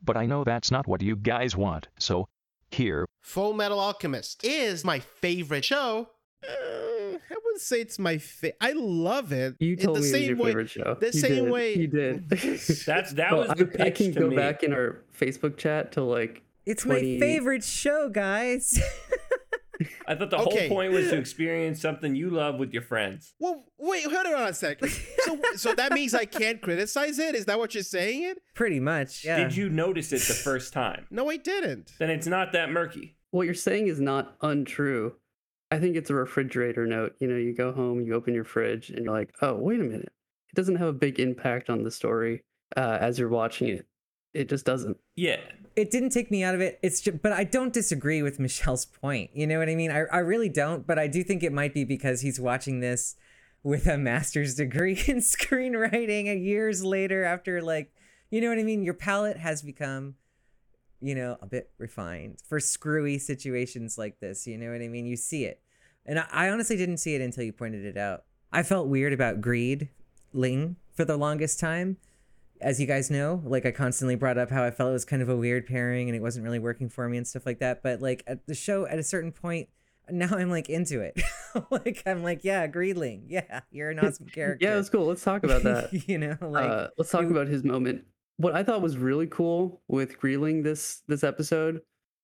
But 0.04 0.16
I 0.16 0.26
know 0.26 0.44
that's 0.44 0.70
not 0.70 0.86
what 0.86 1.02
you 1.02 1.16
guys 1.16 1.56
want, 1.56 1.88
so 1.98 2.28
here. 2.70 3.04
Full 3.22 3.52
Metal 3.52 3.78
Alchemist 3.80 4.44
is 4.44 4.84
my 4.84 5.00
favorite 5.00 5.64
show. 5.64 6.08
Uh, 6.42 6.48
I 6.52 7.34
wouldn't 7.44 7.60
say 7.60 7.80
it's 7.80 7.98
my 7.98 8.18
favorite. 8.18 8.56
I 8.60 8.72
love 8.72 9.32
it. 9.32 9.56
You 9.58 9.72
In 9.72 9.78
told 9.78 9.96
the 9.96 10.00
me 10.02 10.06
it 10.08 10.12
was 10.12 10.12
same 10.12 10.28
your 10.28 10.36
way- 10.36 10.50
favorite 10.50 10.70
show. 10.70 10.96
the 11.00 11.06
You 11.06 11.12
same 11.12 11.44
did. 11.44 11.50
way- 11.50 11.74
you 11.74 11.86
did. 11.88 12.28
That's 12.30 13.12
that 13.14 13.32
Well, 13.32 13.48
was 13.48 13.58
the 13.58 13.76
I, 13.82 13.86
I 13.86 13.90
can 13.90 14.12
to 14.12 14.20
go 14.20 14.28
me. 14.28 14.36
back 14.36 14.62
in 14.62 14.72
our 14.72 15.02
Facebook 15.18 15.56
chat 15.56 15.92
to 15.92 16.02
like 16.04 16.42
It's 16.64 16.84
20 16.84 17.14
my 17.14 17.20
favorite 17.20 17.64
show, 17.64 18.08
guys. 18.08 18.80
I 20.06 20.14
thought 20.14 20.30
the 20.30 20.38
Okay. 20.38 20.68
whole 20.68 20.76
point 20.76 20.92
was 20.92 21.08
to 21.10 21.16
experience 21.18 21.80
something 21.80 22.14
you 22.14 22.30
love 22.30 22.56
with 22.58 22.72
your 22.72 22.82
friends. 22.82 23.34
Well, 23.38 23.64
wait, 23.78 24.04
hold 24.04 24.26
on 24.26 24.48
a 24.48 24.54
sec. 24.54 24.80
So, 25.28 25.38
so 25.56 25.74
that 25.74 25.92
means 25.92 26.14
I 26.14 26.24
can't 26.24 26.60
criticize 26.62 27.18
it? 27.18 27.34
Is 27.34 27.44
that 27.46 27.58
what 27.58 27.74
you're 27.74 27.82
saying? 27.82 28.22
It? 28.24 28.38
Pretty 28.54 28.80
much. 28.80 29.24
Yeah. 29.24 29.36
Did 29.36 29.54
you 29.54 29.68
notice 29.68 30.10
it 30.12 30.22
the 30.22 30.32
first 30.32 30.72
time? 30.72 31.06
No, 31.10 31.28
I 31.28 31.36
didn't. 31.36 31.92
Then 31.98 32.08
it's 32.08 32.26
not 32.26 32.52
that 32.52 32.70
murky. 32.70 33.16
what 33.30 33.44
you're 33.44 33.54
saying 33.54 33.88
is 33.88 34.00
not 34.00 34.36
untrue. 34.40 35.14
I 35.70 35.78
think 35.78 35.96
it's 35.96 36.08
a 36.08 36.14
refrigerator 36.14 36.86
note. 36.86 37.14
You 37.20 37.28
know, 37.28 37.36
you 37.36 37.54
go 37.54 37.72
home, 37.72 38.00
you 38.00 38.14
open 38.14 38.32
your 38.32 38.44
fridge, 38.44 38.88
and 38.88 39.04
you're 39.04 39.12
like, 39.14 39.34
oh, 39.42 39.54
wait 39.56 39.80
a 39.80 39.84
minute. 39.84 40.08
It 40.48 40.54
doesn't 40.54 40.76
have 40.76 40.88
a 40.88 40.92
big 40.94 41.20
impact 41.20 41.68
on 41.68 41.82
the 41.82 41.90
story 41.90 42.42
uh, 42.74 42.96
as 43.00 43.18
you're 43.18 43.28
watching 43.28 43.68
it. 43.68 43.86
It 44.34 44.48
just 44.48 44.66
doesn't. 44.66 44.98
Yeah. 45.16 45.38
it 45.74 45.90
didn't 45.90 46.10
take 46.10 46.30
me 46.30 46.42
out 46.42 46.54
of 46.54 46.60
it. 46.60 46.78
It's 46.82 47.00
just, 47.00 47.22
but 47.22 47.32
I 47.32 47.44
don't 47.44 47.72
disagree 47.72 48.22
with 48.22 48.38
Michelle's 48.38 48.84
point. 48.84 49.30
You 49.32 49.46
know 49.46 49.58
what 49.58 49.68
I 49.68 49.74
mean? 49.74 49.90
I, 49.90 50.04
I 50.12 50.18
really 50.18 50.48
don't, 50.48 50.86
but 50.86 50.98
I 50.98 51.06
do 51.06 51.22
think 51.22 51.42
it 51.42 51.52
might 51.52 51.72
be 51.72 51.84
because 51.84 52.20
he's 52.20 52.38
watching 52.40 52.80
this 52.80 53.16
with 53.62 53.86
a 53.86 53.96
master's 53.98 54.54
degree 54.54 54.92
in 55.06 55.18
screenwriting 55.18 56.30
and 56.30 56.44
years 56.44 56.84
later 56.84 57.24
after 57.24 57.62
like, 57.62 57.92
you 58.30 58.40
know 58.40 58.48
what 58.48 58.58
I 58.58 58.62
mean? 58.64 58.82
Your 58.82 58.94
palette 58.94 59.38
has 59.38 59.62
become, 59.62 60.14
you 61.00 61.14
know, 61.14 61.38
a 61.40 61.46
bit 61.46 61.70
refined 61.78 62.40
for 62.46 62.60
screwy 62.60 63.18
situations 63.18 63.96
like 63.96 64.20
this. 64.20 64.46
You 64.46 64.58
know 64.58 64.70
what 64.70 64.82
I 64.82 64.88
mean? 64.88 65.06
You 65.06 65.16
see 65.16 65.44
it. 65.44 65.60
And 66.04 66.18
I, 66.18 66.26
I 66.30 66.50
honestly 66.50 66.76
didn't 66.76 66.98
see 66.98 67.14
it 67.14 67.20
until 67.20 67.44
you 67.44 67.52
pointed 67.52 67.84
it 67.84 67.96
out. 67.96 68.24
I 68.52 68.62
felt 68.62 68.88
weird 68.88 69.12
about 69.12 69.40
Greed 69.40 69.88
Ling 70.32 70.76
for 70.92 71.04
the 71.04 71.16
longest 71.16 71.60
time. 71.60 71.98
As 72.60 72.80
you 72.80 72.86
guys 72.86 73.10
know, 73.10 73.42
like 73.44 73.66
I 73.66 73.70
constantly 73.70 74.14
brought 74.14 74.38
up 74.38 74.50
how 74.50 74.64
I 74.64 74.70
felt 74.70 74.90
it 74.90 74.94
was 74.94 75.04
kind 75.04 75.22
of 75.22 75.28
a 75.28 75.36
weird 75.36 75.66
pairing 75.66 76.08
and 76.08 76.16
it 76.16 76.22
wasn't 76.22 76.44
really 76.44 76.58
working 76.58 76.88
for 76.88 77.08
me 77.08 77.16
and 77.16 77.26
stuff 77.26 77.46
like 77.46 77.60
that. 77.60 77.82
But 77.82 78.00
like 78.00 78.22
at 78.26 78.46
the 78.46 78.54
show, 78.54 78.86
at 78.86 78.98
a 78.98 79.02
certain 79.02 79.32
point, 79.32 79.68
now 80.10 80.28
I'm 80.30 80.50
like 80.50 80.68
into 80.68 81.00
it. 81.00 81.20
like 81.70 82.02
I'm 82.06 82.22
like, 82.22 82.44
yeah, 82.44 82.66
Greedling, 82.66 83.24
yeah, 83.28 83.60
you're 83.70 83.90
an 83.90 83.98
awesome 83.98 84.26
character. 84.32 84.64
Yeah, 84.66 84.74
that's 84.74 84.88
cool. 84.88 85.06
Let's 85.06 85.22
talk 85.22 85.44
about 85.44 85.62
that. 85.64 85.92
you 86.08 86.18
know, 86.18 86.36
like 86.40 86.70
uh, 86.70 86.88
let's 86.96 87.10
talk 87.10 87.24
it- 87.24 87.30
about 87.30 87.48
his 87.48 87.64
moment. 87.64 88.04
What 88.38 88.54
I 88.54 88.62
thought 88.62 88.82
was 88.82 88.96
really 88.96 89.26
cool 89.26 89.82
with 89.88 90.18
Greedling 90.20 90.62
this 90.62 91.02
this 91.08 91.24
episode, 91.24 91.80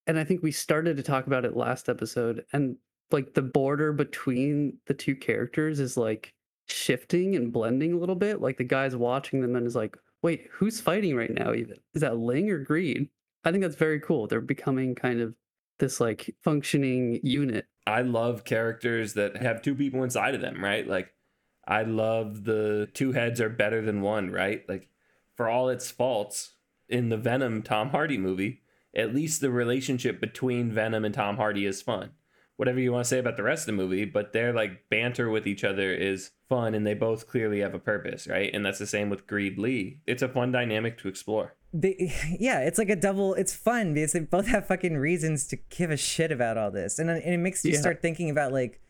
and 0.07 0.19
I 0.19 0.25
think 0.25 0.43
we 0.43 0.53
started 0.53 0.97
to 0.97 1.03
talk 1.03 1.27
about 1.27 1.45
it 1.45 1.57
last 1.57 1.89
episode, 1.89 2.45
and 2.53 2.77
like 3.11 3.35
the 3.35 3.43
border 3.43 3.93
between 3.93 4.79
the 4.87 4.95
two 4.95 5.17
characters 5.17 5.81
is 5.81 5.97
like 5.97 6.33
shifting 6.69 7.37
and 7.37 7.53
blending 7.53 7.93
a 7.93 7.99
little 7.99 8.15
bit. 8.15 8.41
Like 8.41 8.57
the 8.57 8.65
guy's 8.65 8.97
watching 8.97 9.41
them 9.41 9.57
and 9.57 9.67
is 9.67 9.77
like, 9.77 9.97
wait, 10.25 10.49
who's 10.53 10.81
fighting 10.81 11.15
right 11.15 11.35
now? 11.35 11.53
Even 11.53 11.77
is 11.93 12.01
that 12.01 12.17
Ling 12.17 12.51
or 12.51 12.59
Greed? 12.59 13.11
I 13.45 13.53
think 13.53 13.63
that's 13.63 13.77
very 13.77 14.01
cool. 14.01 14.27
They're 14.27 14.41
becoming 14.41 14.95
kind 14.95 15.21
of 15.21 15.37
this 15.79 16.01
like 16.01 16.35
functioning 16.43 17.21
unit. 17.23 17.67
I 17.87 18.01
love 18.01 18.45
characters 18.45 19.13
that 19.15 19.37
have 19.37 19.61
two 19.61 19.75
people 19.75 20.03
inside 20.03 20.35
of 20.35 20.41
them, 20.41 20.65
right? 20.65 20.89
Like, 20.89 21.13
I 21.69 21.83
love 21.83 22.45
the 22.45 22.89
two 22.95 23.13
heads 23.13 23.39
are 23.41 23.51
better 23.51 23.83
than 23.83 24.01
one, 24.01 24.31
right? 24.31 24.67
Like, 24.67 24.89
for 25.35 25.49
all 25.49 25.69
its 25.69 25.91
faults 25.91 26.55
in 26.89 27.11
the 27.11 27.19
Venom 27.19 27.63
Tom 27.63 27.91
Hardy 27.91 28.17
movie, 28.17 28.63
at 28.97 29.15
least 29.15 29.43
the 29.43 29.51
relationship 29.51 30.21
between 30.21 30.73
Venom 30.73 31.05
and 31.05 31.15
Tom 31.15 31.37
Hardy 31.37 31.67
is 31.67 31.83
fun. 31.83 32.13
Whatever 32.57 32.79
you 32.79 32.93
want 32.93 33.05
to 33.05 33.09
say 33.09 33.19
about 33.19 33.37
the 33.37 33.43
rest 33.43 33.63
of 33.63 33.67
the 33.67 33.73
movie, 33.83 34.05
but 34.05 34.33
their 34.33 34.53
like 34.53 34.89
banter 34.89 35.29
with 35.29 35.47
each 35.47 35.65
other 35.65 35.93
is 35.93 36.31
fun 36.49 36.75
and 36.75 36.87
they 36.87 36.95
both 36.95 37.27
clearly 37.27 37.61
have 37.61 37.75
a 37.75 37.79
purpose, 37.81 38.29
right? 38.29 38.51
And 38.55 38.65
that's 38.65 38.79
the 38.79 38.87
same 38.87 39.11
with 39.11 39.27
Greed 39.27 39.59
Ling. 39.59 40.01
It's 40.07 40.23
a 40.23 40.29
fun 40.29 40.53
dynamic 40.53 40.97
to 40.99 41.09
explore. 41.09 41.57
they, 41.73 42.15
yeah, 42.39 42.61
it's 42.61 42.79
like 42.79 42.91
a 42.91 42.97
double. 42.97 43.35
It's 43.35 43.53
fun 43.55 43.93
because 43.95 44.13
they 44.13 44.21
both 44.21 44.47
have 44.47 44.67
fucking 44.69 44.97
reasons 44.97 45.49
to 45.49 45.57
give 45.69 45.91
a 45.91 45.97
shit 45.97 46.31
about 46.31 46.57
all 46.57 46.71
this, 46.71 46.99
and, 47.01 47.11
and 47.11 47.23
it 47.25 47.39
makes 47.39 47.65
you 47.65 47.73
Yeah. 47.73 47.81
start 47.81 48.01
thinking 48.01 48.31
about 48.31 48.53
like 48.53 48.81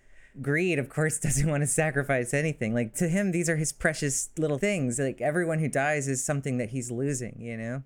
greed. 0.43 0.79
Of 0.79 0.91
course, 0.91 1.19
doesn't 1.29 1.49
want 1.49 1.63
to 1.63 1.67
sacrifice 1.67 2.35
anything. 2.35 2.75
Like 2.75 2.93
to 2.97 3.09
him, 3.09 3.33
these 3.33 3.49
are 3.49 3.57
his 3.57 3.73
precious 3.73 4.29
little 4.37 4.59
things. 4.59 4.99
Like 4.99 5.23
everyone 5.23 5.61
who 5.61 5.69
dies 5.69 6.07
is 6.07 6.23
something 6.23 6.59
that 6.59 6.69
he's 6.71 6.91
losing. 6.91 7.41
You 7.41 7.57
know. 7.57 7.83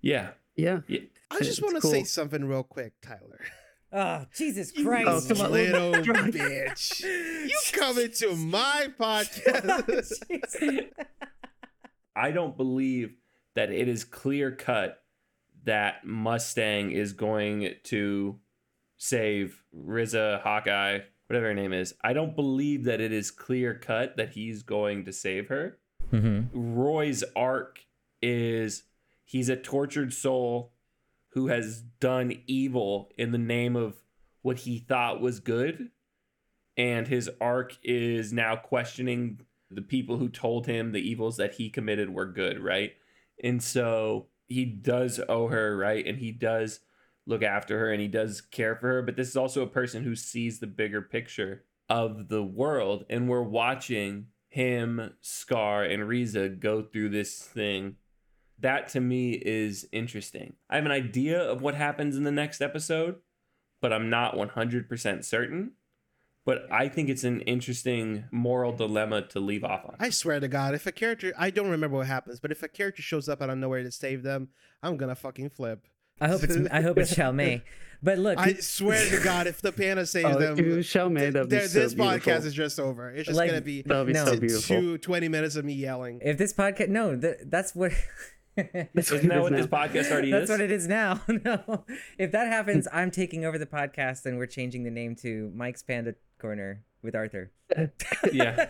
Yeah. 0.00 0.30
Yeah. 0.54 0.80
yeah. 0.86 1.00
I 1.30 1.40
just 1.40 1.60
want 1.62 1.80
to 1.80 1.86
say 1.88 2.04
something 2.04 2.44
real 2.44 2.62
quick, 2.62 2.92
Tyler. 3.02 3.40
Oh 3.92 4.24
Jesus 4.36 4.72
You 4.76 4.84
Christ! 4.84 5.28
come 5.28 5.40
on. 5.40 5.52
little 5.52 5.92
bitch. 5.92 7.02
You 7.02 7.58
come 7.72 7.98
into 7.98 8.34
my 8.36 8.88
podcast. 8.98 10.12
I 12.16 12.30
don't 12.30 12.56
believe 12.56 13.14
that 13.56 13.70
it 13.70 13.88
is 13.88 14.04
clear 14.04 14.52
cut 14.52 15.02
that 15.64 16.04
Mustang 16.04 16.92
is 16.92 17.12
going 17.12 17.74
to 17.84 18.38
save 18.96 19.62
Riza, 19.72 20.40
Hawkeye, 20.44 21.00
whatever 21.26 21.46
her 21.46 21.54
name 21.54 21.72
is. 21.72 21.94
I 22.02 22.12
don't 22.12 22.36
believe 22.36 22.84
that 22.84 23.00
it 23.00 23.12
is 23.12 23.30
clear 23.30 23.74
cut 23.74 24.16
that 24.16 24.30
he's 24.30 24.62
going 24.62 25.04
to 25.06 25.12
save 25.12 25.48
her. 25.48 25.78
mm-hmm. 26.12 26.74
Roy's 26.74 27.24
arc 27.34 27.80
is 28.22 28.84
he's 29.24 29.48
a 29.48 29.56
tortured 29.56 30.12
soul 30.12 30.72
who 31.30 31.48
has 31.48 31.82
done 32.00 32.42
evil 32.46 33.10
in 33.16 33.32
the 33.32 33.38
name 33.38 33.76
of 33.76 33.96
what 34.42 34.58
he 34.58 34.78
thought 34.78 35.20
was 35.20 35.40
good. 35.40 35.90
And 36.76 37.06
his 37.06 37.30
arc 37.40 37.76
is 37.82 38.32
now 38.32 38.56
questioning 38.56 39.40
the 39.70 39.82
people 39.82 40.16
who 40.16 40.28
told 40.28 40.66
him 40.66 40.92
the 40.92 41.08
evils 41.08 41.36
that 41.36 41.54
he 41.54 41.70
committed 41.70 42.10
were 42.10 42.26
good, 42.26 42.58
right? 42.58 42.92
And 43.42 43.62
so 43.62 44.26
he 44.46 44.64
does 44.64 45.20
owe 45.28 45.48
her, 45.48 45.76
right? 45.76 46.04
And 46.04 46.18
he 46.18 46.32
does 46.32 46.80
look 47.26 47.42
after 47.42 47.78
her 47.78 47.92
and 47.92 48.00
he 48.00 48.08
does 48.08 48.40
care 48.40 48.74
for 48.74 48.88
her. 48.88 49.02
But 49.02 49.16
this 49.16 49.28
is 49.28 49.36
also 49.36 49.62
a 49.62 49.68
person 49.68 50.02
who 50.02 50.16
sees 50.16 50.58
the 50.58 50.66
bigger 50.66 51.02
picture 51.02 51.64
of 51.88 52.28
the 52.28 52.42
world. 52.42 53.04
And 53.08 53.28
we're 53.28 53.42
watching 53.42 54.26
him, 54.48 55.12
Scar, 55.20 55.84
and 55.84 56.08
Riza 56.08 56.48
go 56.48 56.82
through 56.82 57.10
this 57.10 57.38
thing. 57.38 57.96
That 58.60 58.88
to 58.90 59.00
me 59.00 59.32
is 59.32 59.86
interesting. 59.92 60.54
I 60.68 60.76
have 60.76 60.84
an 60.86 60.92
idea 60.92 61.40
of 61.40 61.62
what 61.62 61.74
happens 61.74 62.16
in 62.16 62.24
the 62.24 62.30
next 62.32 62.60
episode, 62.60 63.16
but 63.80 63.92
I'm 63.92 64.10
not 64.10 64.34
100% 64.36 65.24
certain. 65.24 65.72
But 66.46 66.66
I 66.72 66.88
think 66.88 67.10
it's 67.10 67.22
an 67.22 67.42
interesting 67.42 68.24
moral 68.30 68.72
dilemma 68.72 69.22
to 69.28 69.40
leave 69.40 69.62
off 69.62 69.84
on. 69.84 69.96
I 70.00 70.08
swear 70.10 70.40
to 70.40 70.48
God, 70.48 70.74
if 70.74 70.86
a 70.86 70.92
character, 70.92 71.32
I 71.38 71.50
don't 71.50 71.68
remember 71.68 71.98
what 71.98 72.06
happens, 72.06 72.40
but 72.40 72.50
if 72.50 72.62
a 72.62 72.68
character 72.68 73.02
shows 73.02 73.28
up 73.28 73.42
out 73.42 73.50
of 73.50 73.58
nowhere 73.58 73.82
to 73.82 73.90
save 73.92 74.22
them, 74.22 74.48
I'm 74.82 74.96
gonna 74.96 75.14
fucking 75.14 75.50
flip. 75.50 75.86
I 76.18 76.28
hope 76.28 76.42
it's 76.42 76.56
I 76.70 76.80
hope 76.80 76.96
it's 76.98 77.14
Xiao 77.14 77.34
Mei. 77.34 77.62
But 78.02 78.16
look, 78.18 78.38
I 78.38 78.54
swear 78.54 79.06
to 79.10 79.22
God, 79.22 79.46
if 79.46 79.60
the 79.60 79.72
panda 79.72 80.06
saves 80.06 80.24
Oh, 80.34 80.38
them, 80.38 80.58
if 80.58 80.60
it 80.64 80.78
Xiao 80.78 81.12
Mei, 81.12 81.28
that'd 81.28 81.50
th- 81.50 81.68
so 81.68 81.80
this 81.80 81.92
podcast 81.94 82.46
is 82.46 82.54
just 82.54 82.80
over. 82.80 83.10
It's 83.10 83.26
just 83.26 83.36
Like, 83.36 83.50
gonna 83.50 83.60
be 83.60 83.82
be 83.82 84.12
No. 84.12 84.24
so 84.24 84.36
two 84.60 84.96
20 84.96 85.28
minutes 85.28 85.54
of 85.56 85.66
me 85.66 85.74
yelling. 85.74 86.20
if 86.24 86.38
this 86.38 86.54
podcast, 86.54 86.88
no, 86.88 87.14
th- 87.14 87.36
that's 87.44 87.74
what. 87.74 87.92
That's 88.94 89.10
Isn't 89.12 89.28
that 89.28 89.38
it 89.38 89.42
what 89.42 89.52
is 89.52 89.66
this 89.66 89.66
podcast 89.66 90.10
already 90.10 90.30
That's 90.30 90.44
is? 90.44 90.50
what 90.50 90.60
it 90.60 90.70
is 90.70 90.88
now. 90.88 91.20
no, 91.28 91.84
if 92.18 92.32
that 92.32 92.48
happens, 92.48 92.88
I'm 92.92 93.10
taking 93.10 93.44
over 93.44 93.58
the 93.58 93.66
podcast 93.66 94.26
and 94.26 94.38
we're 94.38 94.46
changing 94.46 94.82
the 94.84 94.90
name 94.90 95.14
to 95.16 95.50
Mike's 95.54 95.82
Panda 95.82 96.14
Corner 96.38 96.84
with 97.02 97.14
Arthur. 97.14 97.50
yeah. 98.32 98.66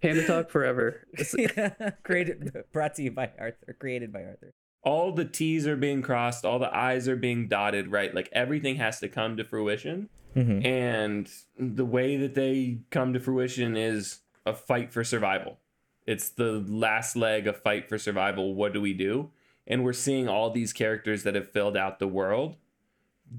Panda 0.00 0.26
Talk 0.26 0.50
forever. 0.50 1.06
Yeah, 1.36 1.70
created, 2.04 2.52
brought 2.72 2.94
to 2.94 3.02
you 3.02 3.10
by 3.10 3.30
Arthur, 3.38 3.76
created 3.78 4.12
by 4.12 4.24
Arthur. 4.24 4.54
All 4.82 5.12
the 5.12 5.24
T's 5.24 5.66
are 5.66 5.76
being 5.76 6.00
crossed, 6.00 6.44
all 6.44 6.58
the 6.60 6.74
I's 6.74 7.08
are 7.08 7.16
being 7.16 7.48
dotted, 7.48 7.90
right? 7.90 8.14
Like 8.14 8.28
everything 8.32 8.76
has 8.76 9.00
to 9.00 9.08
come 9.08 9.36
to 9.36 9.44
fruition. 9.44 10.08
Mm-hmm. 10.36 10.64
And 10.66 11.30
the 11.58 11.84
way 11.84 12.16
that 12.18 12.34
they 12.34 12.80
come 12.90 13.12
to 13.14 13.20
fruition 13.20 13.76
is 13.76 14.20
a 14.44 14.54
fight 14.54 14.92
for 14.92 15.02
survival. 15.02 15.58
It's 16.06 16.28
the 16.28 16.64
last 16.68 17.16
leg 17.16 17.46
of 17.46 17.56
fight 17.60 17.88
for 17.88 17.98
survival. 17.98 18.54
What 18.54 18.72
do 18.72 18.80
we 18.80 18.92
do? 18.94 19.30
And 19.66 19.82
we're 19.82 19.92
seeing 19.92 20.28
all 20.28 20.50
these 20.50 20.72
characters 20.72 21.24
that 21.24 21.34
have 21.34 21.50
filled 21.50 21.76
out 21.76 21.98
the 21.98 22.06
world 22.06 22.56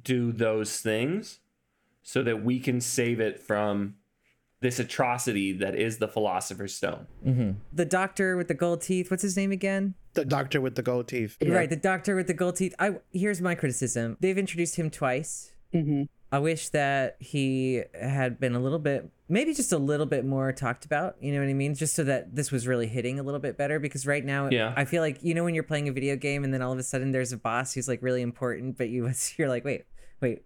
do 0.04 0.34
those 0.34 0.80
things 0.82 1.40
so 2.04 2.22
that 2.24 2.44
we 2.44 2.60
can 2.60 2.82
save 2.82 3.20
it 3.22 3.40
from 3.40 3.96
this 4.60 4.80
atrocity 4.80 5.54
that 5.54 5.76
is 5.76 6.00
the 6.00 6.08
Philosopher's 6.08 6.74
Stone. 6.74 7.06
Mm-hmm. 7.26 7.52
The 7.72 7.86
doctor 7.86 8.36
with 8.36 8.48
the 8.48 8.54
gold 8.54 8.82
teeth. 8.82 9.12
What's 9.12 9.24
his 9.24 9.38
name 9.38 9.52
again? 9.52 9.94
The 10.14 10.26
doctor 10.26 10.60
with 10.60 10.76
the 10.76 10.82
gold 10.82 11.08
teeth. 11.08 11.38
Yeah. 11.40 11.54
Right, 11.54 11.70
the 11.70 11.76
doctor 11.76 12.16
with 12.16 12.28
the 12.28 12.34
gold 12.34 12.56
teeth. 12.56 12.74
I 12.80 12.96
here's 13.14 13.40
my 13.40 13.56
criticism. 13.56 14.18
They've 14.20 14.38
introduced 14.38 14.76
him 14.76 14.90
twice. 14.90 15.52
Mhm. 15.74 16.10
I 16.32 16.40
wish 16.40 16.70
that 16.70 17.16
he 17.20 17.84
had 18.00 18.40
been 18.40 18.54
a 18.54 18.60
little 18.60 18.80
bit, 18.80 19.10
maybe 19.30 19.54
just 19.54 19.72
a 19.72 19.78
little 19.78 20.06
bit 20.06 20.26
more 20.26 20.52
talked 20.52 20.84
about. 20.84 21.16
You 21.22 21.32
know 21.34 21.40
what 21.40 21.50
I 21.50 21.54
mean? 21.54 21.74
Just 21.74 21.96
so 21.96 22.04
that 22.04 22.36
this 22.36 22.52
was 22.52 22.68
really 22.68 22.88
hitting 22.88 23.18
a 23.20 23.24
little 23.24 23.40
bit 23.40 23.58
better. 23.58 23.80
Because 23.80 24.06
right 24.06 24.26
now, 24.26 24.50
Yeah. 24.50 24.74
I 24.76 24.84
feel 24.86 25.02
like 25.02 25.24
you 25.24 25.34
know 25.34 25.44
when 25.46 25.54
you're 25.54 25.64
playing 25.64 25.88
a 25.88 25.94
video 25.94 26.16
game 26.18 26.44
and 26.44 26.54
then 26.54 26.62
all 26.62 26.74
of 26.74 26.80
a 26.80 26.84
sudden 26.84 27.12
there's 27.12 27.32
a 27.32 27.38
boss 27.38 27.74
who's 27.74 27.88
like 27.88 28.02
really 28.02 28.22
important, 28.22 28.78
but 28.78 28.90
you 28.90 29.10
you're 29.38 29.48
like, 29.50 29.64
wait, 29.64 29.86
wait, 30.22 30.44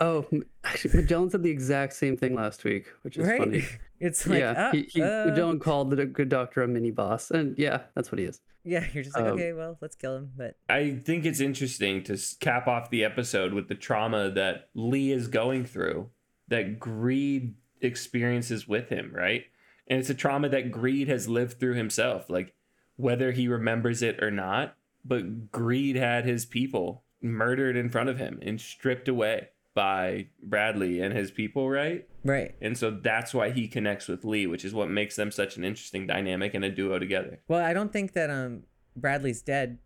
Oh, 0.00 0.26
actually, 0.64 1.02
Magellan 1.02 1.28
said 1.28 1.42
the 1.42 1.50
exact 1.50 1.92
same 1.92 2.16
thing 2.16 2.34
last 2.34 2.64
week, 2.64 2.86
which 3.02 3.18
is 3.18 3.26
right? 3.26 3.38
funny. 3.38 3.64
It's 4.02 4.26
like, 4.26 4.38
yeah, 4.38 4.54
ah, 4.56 4.70
he, 4.72 4.88
he, 4.90 5.02
uh, 5.02 5.26
Magellan 5.26 5.58
called 5.58 5.90
the 5.90 6.06
good 6.06 6.30
doctor 6.30 6.62
a 6.62 6.68
mini 6.68 6.90
boss, 6.90 7.30
and 7.30 7.54
yeah, 7.58 7.82
that's 7.94 8.10
what 8.10 8.18
he 8.18 8.24
is. 8.24 8.40
yeah, 8.64 8.86
you're 8.94 9.04
just 9.04 9.14
like, 9.14 9.26
um, 9.26 9.32
okay, 9.32 9.52
well, 9.52 9.76
let's 9.82 9.94
kill 9.94 10.16
him. 10.16 10.30
But 10.34 10.56
I 10.70 11.02
think 11.04 11.26
it's 11.26 11.38
interesting 11.38 12.02
to 12.04 12.18
cap 12.40 12.66
off 12.66 12.88
the 12.88 13.04
episode 13.04 13.52
with 13.52 13.68
the 13.68 13.74
trauma 13.74 14.30
that 14.30 14.70
Ling 14.72 15.10
is 15.10 15.28
going 15.28 15.66
through, 15.66 16.08
that 16.48 16.80
Greed 16.80 17.56
experiences 17.82 18.66
with 18.66 18.88
him, 18.88 19.10
right? 19.12 19.44
And 19.86 19.98
it's 19.98 20.08
a 20.08 20.14
trauma 20.14 20.48
that 20.48 20.70
Greed 20.70 21.08
has 21.08 21.28
lived 21.28 21.60
through 21.60 21.74
himself, 21.74 22.30
like 22.30 22.54
whether 22.96 23.32
he 23.32 23.48
remembers 23.48 24.00
it 24.00 24.22
or 24.22 24.30
not. 24.30 24.76
But 25.04 25.52
Greed 25.52 25.96
had 25.96 26.24
his 26.24 26.46
people 26.46 27.02
murdered 27.20 27.76
in 27.76 27.90
front 27.90 28.08
of 28.08 28.16
him 28.16 28.38
and 28.40 28.58
stripped 28.58 29.08
away 29.08 29.48
by 29.74 30.26
Bradley 30.42 31.00
and 31.00 31.16
his 31.16 31.30
people, 31.30 31.70
right? 31.70 32.06
right. 32.24 32.54
And 32.60 32.76
so 32.76 32.90
that's 32.90 33.32
why 33.32 33.50
he 33.50 33.68
connects 33.68 34.08
with 34.08 34.24
Ling, 34.24 34.50
which 34.50 34.64
is 34.64 34.74
what 34.74 34.90
makes 34.90 35.16
them 35.16 35.30
such 35.30 35.56
an 35.56 35.64
interesting 35.64 36.06
dynamic 36.06 36.54
and 36.54 36.64
a 36.64 36.70
duo 36.70 36.98
together. 36.98 37.40
Well, 37.48 37.64
I 37.64 37.72
don't 37.72 37.92
think 37.92 38.12
that 38.12 38.30
um 38.30 38.64
Bradley's 38.96 39.42
dead. 39.42 39.78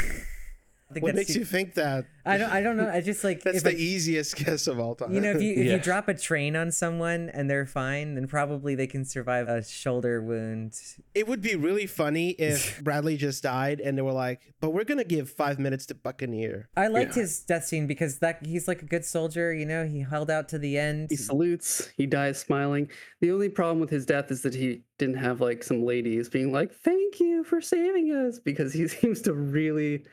I 0.91 0.95
think 0.95 1.03
What 1.03 1.15
that's 1.17 1.29
makes 1.29 1.35
too- 1.35 1.41
you 1.41 1.45
think 1.45 1.75
that? 1.75 2.07
I 2.25 2.39
don't. 2.39 2.51
I 2.51 2.63
don't 2.63 2.77
know. 2.79 2.89
I 2.89 3.03
just 3.03 3.23
like 3.23 3.43
That's 3.45 3.63
the 3.63 3.71
a- 3.71 3.79
easiest 3.79 4.37
guess 4.37 4.67
of 4.67 4.81
all 4.81 4.95
time. 4.95 5.13
you 5.15 5.21
know 5.21 5.33
if 5.33 5.43
you 5.43 5.53
if 5.53 5.67
Yeah. 5.67 5.73
you 5.75 5.79
drop 5.79 6.09
a 6.09 6.15
train 6.15 6.57
on 6.57 6.71
someone 6.73 7.29
and 7.35 7.49
they're 7.49 7.67
fine, 7.67 8.15
then 8.15 8.27
probably 8.27 8.75
they 8.75 8.87
can 8.87 9.05
survive 9.05 9.49
a 9.49 9.63
shoulder 9.63 10.23
wound. 10.23 10.73
it 11.15 11.29
would 11.29 11.43
be 11.43 11.57
really 11.57 11.87
funny 11.87 12.31
if 12.31 12.81
Bradley 12.85 13.19
just 13.19 13.43
died 13.43 13.81
and 13.81 13.99
they 13.99 14.03
were 14.03 14.13
like, 14.13 14.55
"But 14.61 14.71
we're 14.71 14.85
gonna 14.85 15.05
give 15.05 15.29
five 15.31 15.59
minutes 15.59 15.85
to 15.87 15.95
Buccaneer." 15.95 16.69
I 16.75 16.89
liked 16.89 17.17
Yeah. 17.17 17.23
his 17.23 17.41
death 17.41 17.67
scene 17.67 17.87
because 17.87 18.19
that 18.21 18.45
he's 18.47 18.67
like 18.67 18.81
a 18.83 18.87
good 18.87 19.05
soldier. 19.05 19.53
You 19.53 19.67
know, 19.67 19.87
he 19.87 20.01
held 20.01 20.31
out 20.31 20.49
to 20.51 20.59
the 20.59 20.79
end. 20.79 21.09
He 21.11 21.17
salutes, 21.17 21.91
he 21.99 22.07
dies 22.07 22.39
smiling. 22.39 22.89
The 23.21 23.31
only 23.31 23.51
problem 23.51 23.79
with 23.79 23.91
his 23.91 24.07
death 24.07 24.31
is 24.31 24.41
that 24.43 24.55
he 24.55 24.85
didn't 24.99 25.17
have 25.19 25.41
like 25.43 25.63
some 25.63 25.85
ladies 25.85 26.31
being 26.31 26.51
like, 26.51 26.73
"Thank 26.75 27.21
you 27.21 27.45
for 27.45 27.61
saving 27.61 28.09
us," 28.11 28.39
because 28.39 28.73
he 28.73 28.89
seems 28.99 29.21
to 29.23 29.33
really, 29.35 30.05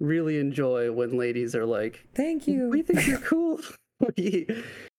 really 0.00 0.38
enjoy 0.38 0.92
when 0.92 1.16
ladies 1.16 1.54
are 1.54 1.66
like, 1.66 2.06
Thank 2.14 2.46
you. 2.46 2.68
"We 2.68 2.82
think 2.82 3.06
you're 3.06 3.18
cool." 3.18 3.60
he, 4.16 4.46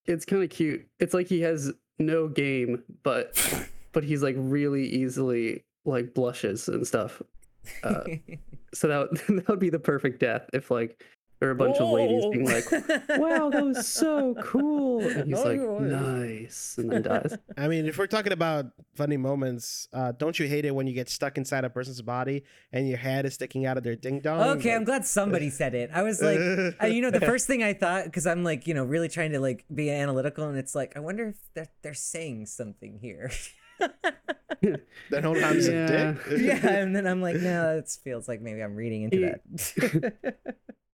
it's 0.05 0.25
kind 0.25 0.43
of 0.43 0.49
cute. 0.49 0.87
It's 0.99 1.13
like 1.13 1.27
he 1.27 1.41
has 1.41 1.71
no 1.99 2.27
game, 2.27 2.83
but 3.03 3.65
but 3.91 4.03
he's 4.03 4.23
like 4.23 4.35
really 4.37 4.87
easily 4.87 5.63
like 5.85 6.13
blushes 6.13 6.67
and 6.67 6.85
stuff. 6.85 7.21
Uh, 7.83 8.03
so 8.73 8.87
that 8.87 9.09
would, 9.09 9.21
that 9.37 9.47
would 9.47 9.59
be 9.59 9.69
the 9.69 9.79
perfect 9.79 10.19
death 10.19 10.49
if 10.53 10.71
like 10.71 11.03
there 11.39 11.50
are 11.50 11.51
a 11.51 11.56
bunch 11.56 11.77
of 11.77 11.89
ladies 11.89 12.24
being 12.32 12.46
like, 12.46 12.72
"Wow, 13.10 13.50
that 13.51 13.63
was 13.63 13.88
so 13.88 14.36
cool," 14.41 15.01
and 15.01 15.27
he's 15.27 15.38
Oh, 15.38 15.44
like, 15.44 15.82
"Nice," 15.82 16.75
and 16.77 16.91
then 16.91 17.01
dies. 17.03 17.38
I 17.58 17.67
mean, 17.67 17.86
if 17.86 17.98
we're 17.98 18.08
talking 18.08 18.34
about 18.34 18.67
funny 18.96 19.17
moments, 19.17 19.88
uh, 19.94 20.13
don't 20.13 20.38
you 20.39 20.48
hate 20.48 20.65
it 20.65 20.74
when 20.74 20.88
you 20.88 20.94
get 20.94 21.10
stuck 21.10 21.38
inside 21.38 21.63
a 21.63 21.70
person's 21.70 22.01
body 22.01 22.44
and 22.72 22.88
your 22.89 22.98
head 22.98 23.25
is 23.25 23.36
sticking 23.36 23.65
out 23.65 23.77
of 23.77 23.84
their 23.84 23.96
ding 23.96 24.20
dong? 24.20 24.41
Okay, 24.58 24.74
I'm 24.74 24.84
glad 24.84 25.06
somebody 25.06 25.50
said 25.50 25.75
it. 25.75 25.89
I 25.94 26.01
was 26.03 26.22
like, 26.22 26.39
I, 26.79 26.88
you 26.88 27.01
know, 27.01 27.12
the 27.12 27.22
first 27.25 27.46
thing 27.48 27.62
I 27.63 27.74
thought 27.74 28.06
because 28.06 28.25
I'm 28.25 28.44
like, 28.44 28.65
you 28.67 28.74
know, 28.74 28.84
really 28.84 29.10
trying 29.10 29.32
to 29.34 29.39
like 29.39 29.65
be 29.74 29.91
analytical, 29.91 30.48
and 30.48 30.58
it's 30.58 30.74
like, 30.75 30.98
I 30.98 31.00
wonder 31.00 31.29
if 31.29 31.36
they're 31.53 31.67
they're 31.84 31.94
saying 31.94 32.48
something 32.48 33.00
here. 33.00 33.32
That 35.12 35.24
whole 35.24 35.36
time's 35.36 35.67
Yeah. 35.67 35.86
a 35.86 36.13
dick. 36.29 36.39
yeah, 36.41 36.67
and 36.77 36.96
then 36.96 37.06
I'm 37.06 37.22
like, 37.22 37.36
no, 37.36 37.77
it 37.77 37.88
feels 38.03 38.27
like 38.27 38.41
maybe 38.41 38.62
I'm 38.62 38.75
reading 38.75 39.03
into 39.03 39.20
that. 39.22 40.38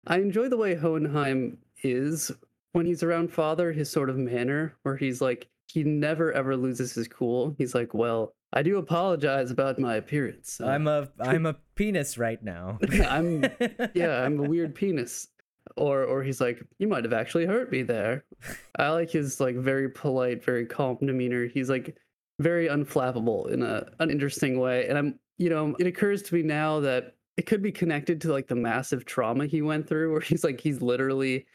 I 0.06 0.18
enjoy 0.18 0.48
the 0.48 0.56
way 0.56 0.74
Hohenheim 0.74 1.58
is 1.82 2.30
when 2.72 2.86
he's 2.86 3.02
around 3.02 3.32
Father, 3.32 3.72
his 3.72 3.90
sort 3.90 4.10
of 4.10 4.16
manner, 4.16 4.74
where 4.82 4.96
he's 4.96 5.20
like, 5.20 5.48
he 5.66 5.84
never 5.84 6.32
ever 6.32 6.56
loses 6.56 6.94
his 6.94 7.08
cool. 7.08 7.54
He's 7.58 7.74
like, 7.74 7.94
well, 7.94 8.34
I 8.52 8.62
do 8.62 8.78
apologize 8.78 9.50
about 9.50 9.78
my 9.78 9.94
appearance. 9.96 10.60
Uh, 10.60 10.66
I'm 10.66 10.86
a 10.86 11.08
I'm 11.20 11.46
a 11.46 11.54
penis 11.74 12.18
right 12.18 12.42
now. 12.42 12.78
I'm, 13.08 13.44
yeah, 13.94 14.22
I'm 14.22 14.38
a 14.38 14.48
weird 14.48 14.74
penis. 14.74 15.28
Or, 15.76 16.02
or 16.02 16.24
he's 16.24 16.40
like, 16.40 16.60
you 16.78 16.88
might 16.88 17.04
have 17.04 17.12
actually 17.12 17.46
hurt 17.46 17.70
me 17.70 17.82
there. 17.82 18.24
I 18.76 18.88
like 18.90 19.10
his 19.10 19.40
like 19.40 19.54
very 19.54 19.88
polite, 19.88 20.44
very 20.44 20.66
calm 20.66 20.98
demeanor. 21.00 21.46
He's 21.46 21.70
like 21.70 21.96
very 22.40 22.66
unflappable 22.66 23.48
in 23.50 23.62
a 23.62 23.86
an 24.00 24.10
interesting 24.10 24.58
way. 24.58 24.88
And 24.88 24.98
I'm, 24.98 25.18
you 25.38 25.48
know, 25.48 25.74
it 25.78 25.86
occurs 25.86 26.22
to 26.24 26.34
me 26.34 26.42
now 26.42 26.80
that 26.80 27.14
it 27.36 27.46
could 27.46 27.62
be 27.62 27.72
connected 27.72 28.20
to 28.22 28.32
like 28.32 28.48
the 28.48 28.54
massive 28.54 29.04
trauma 29.04 29.46
he 29.46 29.62
went 29.62 29.88
through, 29.88 30.12
where 30.12 30.20
he's 30.20 30.44
like 30.44 30.60
he's 30.60 30.82
literally 30.82 31.46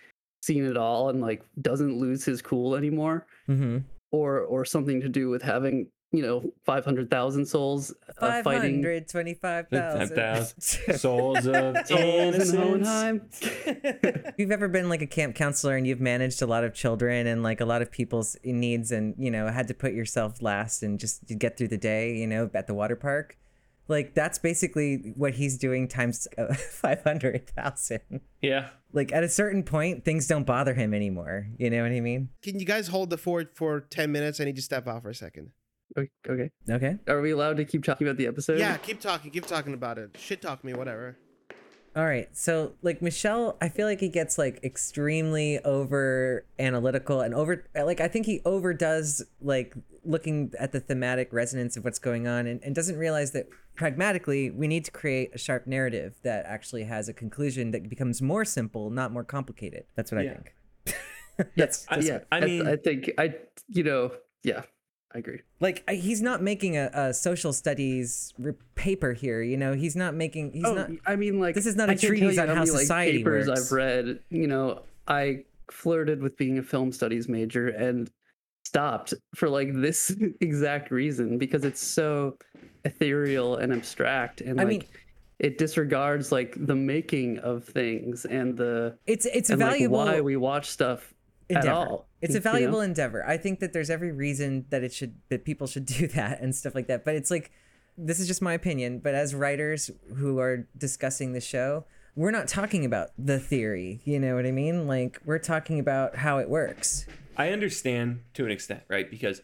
seen 0.41 0.65
it 0.65 0.77
all 0.77 1.09
and 1.09 1.21
like 1.21 1.43
doesn't 1.61 1.97
lose 1.97 2.25
his 2.25 2.41
cool 2.41 2.75
anymore, 2.75 3.27
mm-hmm. 3.47 3.79
or 4.11 4.41
or 4.41 4.65
something 4.65 5.01
to 5.01 5.09
do 5.09 5.29
with 5.29 5.41
having 5.41 5.87
you 6.11 6.21
know 6.21 6.51
five 6.65 6.85
hundred 6.85 7.09
thousand 7.09 7.45
souls 7.45 7.93
uh, 8.19 8.41
fighting. 8.41 8.75
hundred 8.75 9.07
twenty-five 9.07 9.67
thousand. 9.69 10.53
Souls 10.97 11.45
of 11.45 11.75
Souls 11.85 12.35
innocence. 12.35 12.51
Hohenheim. 12.55 13.21
if 13.41 14.33
you've 14.37 14.51
ever 14.51 14.67
been 14.67 14.89
like 14.89 15.01
a 15.01 15.07
camp 15.07 15.35
counselor 15.35 15.75
and 15.75 15.85
you've 15.85 15.99
managed 15.99 16.41
a 16.41 16.47
lot 16.47 16.63
of 16.63 16.73
children 16.73 17.27
and 17.27 17.43
like 17.43 17.59
a 17.59 17.65
lot 17.65 17.81
of 17.81 17.91
people's 17.91 18.37
needs 18.43 18.91
and 18.91 19.15
you 19.17 19.29
know 19.29 19.47
had 19.47 19.67
to 19.67 19.73
put 19.73 19.93
yourself 19.93 20.41
last 20.41 20.81
and 20.81 20.99
just 20.99 21.21
get 21.37 21.57
through 21.57 21.67
the 21.67 21.77
day 21.77 22.15
you 22.15 22.25
know 22.25 22.49
at 22.53 22.67
the 22.67 22.73
water 22.73 22.95
park 22.95 23.37
like 23.87 24.13
that's 24.13 24.37
basically 24.39 25.13
what 25.15 25.33
he's 25.33 25.57
doing 25.57 25.87
times 25.87 26.27
uh, 26.37 26.53
500000 26.53 27.99
Yeah. 28.41 28.69
like 28.93 29.11
at 29.11 29.23
a 29.23 29.29
certain 29.29 29.63
point 29.63 30.03
things 30.05 30.27
don't 30.27 30.45
bother 30.45 30.73
him 30.73 30.93
anymore 30.93 31.47
you 31.57 31.69
know 31.69 31.83
what 31.83 31.91
i 31.91 31.99
mean 31.99 32.29
Can 32.41 32.59
you 32.59 32.65
guys 32.65 32.87
hold 32.89 33.09
the 33.09 33.17
fort 33.17 33.55
for 33.55 33.81
ten 33.81 34.11
minutes? 34.11 34.39
I 34.39 34.45
need 34.45 34.55
to 34.57 34.61
step 34.61 34.87
out 34.87 35.01
for 35.03 35.09
a 35.09 35.15
second. 35.15 35.51
Okay, 35.97 36.09
okay. 36.29 36.51
okay 36.69 36.97
Are 37.07 37.21
we 37.21 37.31
allowed 37.31 37.57
to 37.57 37.65
keep 37.65 37.83
talking 37.83 38.05
about 38.07 38.17
the 38.17 38.27
episode? 38.27 38.59
Yeah, 38.59 38.75
keep 38.77 38.99
talking. 38.99 39.31
Keep 39.31 39.47
talking 39.47 39.73
about 39.73 39.97
it. 39.97 40.15
Shit 40.17 40.41
talk 40.41 40.63
me, 40.63 40.73
whatever. 40.73 41.17
All 41.97 42.05
right. 42.05 42.29
So 42.37 42.73
like 42.83 43.01
Michelle, 43.01 43.57
I 43.59 43.69
feel 43.69 43.87
like 43.87 43.99
he 43.99 44.09
gets 44.09 44.37
like 44.37 44.63
extremely 44.63 45.57
over 45.65 46.45
analytical 46.59 47.21
and 47.21 47.33
over 47.33 47.65
like 47.75 47.99
I 47.99 48.07
think 48.07 48.27
he 48.27 48.39
overdoes 48.45 49.23
like 49.41 49.73
looking 50.05 50.53
at 50.59 50.71
the 50.73 50.79
thematic 50.79 51.33
resonance 51.33 51.75
of 51.75 51.83
what's 51.83 51.97
going 51.97 52.27
on 52.27 52.45
and, 52.45 52.61
and 52.63 52.75
doesn't 52.75 52.97
realize 52.97 53.31
that 53.31 53.47
pragmatically 53.75 54.51
we 54.51 54.67
need 54.67 54.85
to 54.85 54.91
create 54.91 55.31
a 55.33 55.39
sharp 55.39 55.65
narrative 55.65 56.13
that 56.23 56.45
actually 56.45 56.83
has 56.83 57.09
a 57.09 57.13
conclusion 57.13 57.71
that 57.71 57.89
becomes 57.89 58.21
more 58.21 58.45
simple, 58.45 58.91
not 58.91 59.11
more 59.11 59.23
complicated. 59.23 59.85
That's 59.95 60.11
what 60.11 60.21
I 60.21 60.23
Yeah. 60.25 60.33
think. 60.35 60.53
Yes. 61.55 61.85
I- 61.89 61.97
yeah. 61.99 62.19
I 62.31 62.37
I, 62.37 62.45
mean- 62.45 62.67
I 62.67 62.75
think 62.75 63.11
I, 63.17 63.33
you 63.69 63.83
know, 63.83 64.11
yeah, 64.43 64.61
I 65.17 65.19
agree. 65.19 65.41
Like 65.59 65.83
I- 65.87 65.95
he's 65.95 66.21
not 66.21 66.43
making 66.43 66.77
a, 66.77 66.91
a 66.93 67.13
social 67.13 67.51
studies 67.51 68.35
re- 68.37 68.53
paper 68.75 69.13
here, 69.13 69.41
you 69.41 69.57
know. 69.57 69.73
He's 69.73 69.95
not 69.95 70.13
making. 70.13 70.51
He's 70.51 70.63
oh, 70.63 70.75
not. 70.75 70.91
I 71.07 71.15
mean, 71.15 71.39
like 71.39 71.55
this 71.55 71.65
is 71.65 71.75
not 71.75 71.89
a 71.89 71.95
treatise 71.95 72.37
on 72.37 72.49
how 72.49 72.53
many, 72.53 72.67
society 72.67 73.17
papers 73.17 73.47
works. 73.47 73.65
I've 73.65 73.71
read. 73.71 74.19
You 74.29 74.45
know, 74.45 74.83
I 75.07 75.45
flirted 75.71 76.21
with 76.21 76.37
being 76.37 76.59
a 76.59 76.63
film 76.63 76.91
studies 76.91 77.27
major 77.27 77.69
and 77.69 78.11
stopped 78.63 79.15
for 79.33 79.49
like 79.49 79.73
this 79.73 80.15
exact 80.39 80.91
reason 80.91 81.39
because 81.39 81.65
it's 81.65 81.81
so 81.81 82.37
ethereal 82.85 83.55
and 83.55 83.73
abstract 83.73 84.41
and 84.41 84.59
I 84.61 84.63
like 84.63 84.69
mean- 84.69 84.83
it 85.39 85.57
disregards 85.57 86.31
like 86.31 86.55
the 86.57 86.75
making 86.75 87.39
of 87.39 87.63
things 87.63 88.25
and 88.25 88.55
the 88.57 88.97
It's 89.07 89.25
it's 89.25 89.49
and 89.49 89.59
like 89.59 89.71
valuable. 89.71 89.97
why 89.97 90.21
we 90.21 90.35
watch 90.35 90.69
stuff 90.69 91.13
at 91.49 91.67
all. 91.67 92.07
It's 92.21 92.33
a 92.33 92.37
you 92.37 92.39
know? 92.39 92.51
valuable 92.51 92.81
endeavor. 92.81 93.25
I 93.27 93.37
think 93.37 93.59
that 93.59 93.73
there's 93.73 93.89
every 93.89 94.11
reason 94.11 94.65
that 94.69 94.83
it 94.83 94.93
should 94.93 95.15
that 95.29 95.45
people 95.45 95.67
should 95.67 95.85
do 95.97 96.07
that 96.07 96.41
and 96.41 96.55
stuff 96.55 96.75
like 96.75 96.87
that. 96.87 97.05
But 97.05 97.15
it's 97.15 97.31
like 97.31 97.51
this 97.97 98.19
is 98.19 98.27
just 98.27 98.41
my 98.41 98.53
opinion, 98.53 98.99
but 98.99 99.15
as 99.15 99.33
writers 99.33 99.89
who 100.15 100.39
are 100.39 100.67
discussing 100.77 101.33
the 101.33 101.41
show, 101.41 101.85
we're 102.15 102.31
not 102.31 102.47
talking 102.47 102.85
about 102.85 103.09
the 103.17 103.39
theory, 103.39 104.01
you 104.03 104.19
know 104.19 104.35
what 104.35 104.45
I 104.45 104.51
mean? 104.51 104.87
Like 104.87 105.19
we're 105.25 105.39
talking 105.39 105.79
about 105.79 106.15
how 106.17 106.37
it 106.37 106.49
works. 106.49 107.05
I 107.35 107.49
understand 107.49 108.21
to 108.33 108.45
an 108.45 108.51
extent, 108.51 108.83
right? 108.87 109.09
Because 109.09 109.41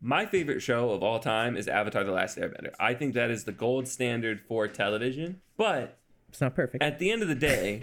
my 0.00 0.26
favorite 0.26 0.60
show 0.60 0.90
of 0.90 1.02
all 1.02 1.18
time 1.18 1.56
is 1.56 1.66
Avatar 1.66 2.04
The 2.04 2.12
Last 2.12 2.38
Airbender. 2.38 2.72
I 2.78 2.94
think 2.94 3.14
that 3.14 3.30
is 3.30 3.44
the 3.44 3.52
gold 3.52 3.88
standard 3.88 4.40
for 4.40 4.68
television. 4.68 5.40
But 5.56 5.98
It's 6.28 6.40
not 6.40 6.54
perfect. 6.54 6.82
at 6.82 6.98
the 6.98 7.10
end 7.10 7.22
of 7.22 7.28
the 7.28 7.34
day, 7.34 7.82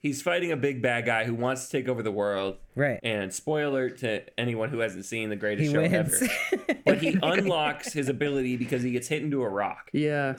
he's 0.00 0.22
fighting 0.22 0.52
a 0.52 0.56
big 0.56 0.82
bad 0.82 1.04
guy 1.06 1.24
who 1.24 1.34
wants 1.34 1.66
to 1.66 1.72
take 1.78 1.88
over 1.88 2.02
the 2.02 2.12
world. 2.12 2.56
right. 2.74 3.00
And 3.02 3.32
spoiler 3.32 3.90
to 3.90 4.22
anyone 4.38 4.68
who 4.70 4.78
hasn't 4.80 5.04
seen 5.04 5.28
the 5.30 5.36
greatest 5.36 5.68
He 5.68 5.72
show 5.74 5.82
wins. 5.82 6.22
ever. 6.22 6.80
But 6.84 6.98
he 6.98 7.18
unlocks 7.22 7.92
his 7.92 8.08
ability 8.08 8.56
because 8.56 8.82
he 8.82 8.92
gets 8.92 9.08
hit 9.08 9.22
into 9.22 9.42
a 9.42 9.48
rock. 9.48 9.90
Yeah. 9.92 10.36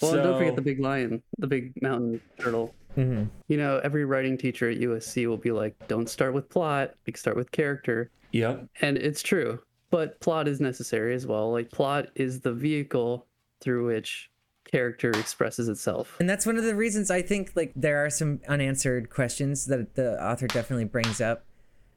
Well, 0.00 0.14
and 0.14 0.22
don't 0.22 0.38
forget 0.38 0.56
the 0.56 0.62
big 0.62 0.80
lion, 0.80 1.22
the 1.38 1.46
big 1.46 1.72
mountain 1.82 2.20
turtle. 2.38 2.74
Mhm. 2.96 3.28
You 3.48 3.56
know, 3.58 3.80
every 3.84 4.04
writing 4.04 4.38
teacher 4.38 4.70
at 4.70 4.78
USC 4.78 5.26
will 5.26 5.36
be 5.36 5.50
like, 5.52 5.76
don't 5.88 6.08
start 6.08 6.32
with 6.32 6.48
plot, 6.48 6.94
like 7.06 7.16
start 7.16 7.36
with 7.36 7.50
character. 7.52 8.10
Yep. 8.32 8.66
And 8.80 8.96
it's 8.96 9.22
true. 9.22 9.60
But 9.90 10.18
plot 10.20 10.48
is 10.48 10.60
necessary 10.60 11.14
as 11.14 11.26
well. 11.26 11.50
Like, 11.52 11.70
plot 11.70 12.06
is 12.14 12.40
the 12.40 12.52
vehicle 12.52 13.26
through 13.60 13.86
which 13.88 14.30
character 14.64 15.10
expresses 15.10 15.68
itself. 15.68 16.16
And 16.20 16.28
that's 16.28 16.46
one 16.46 16.56
of 16.56 16.64
the 16.64 16.74
reasons 16.74 17.10
I 17.10 17.22
think 17.22 17.52
like 17.54 17.72
there 17.74 18.04
are 18.04 18.10
some 18.10 18.40
unanswered 18.48 19.10
questions 19.10 19.66
that 19.66 19.94
the 19.94 20.22
author 20.22 20.46
definitely 20.46 20.84
brings 20.84 21.20
up 21.20 21.44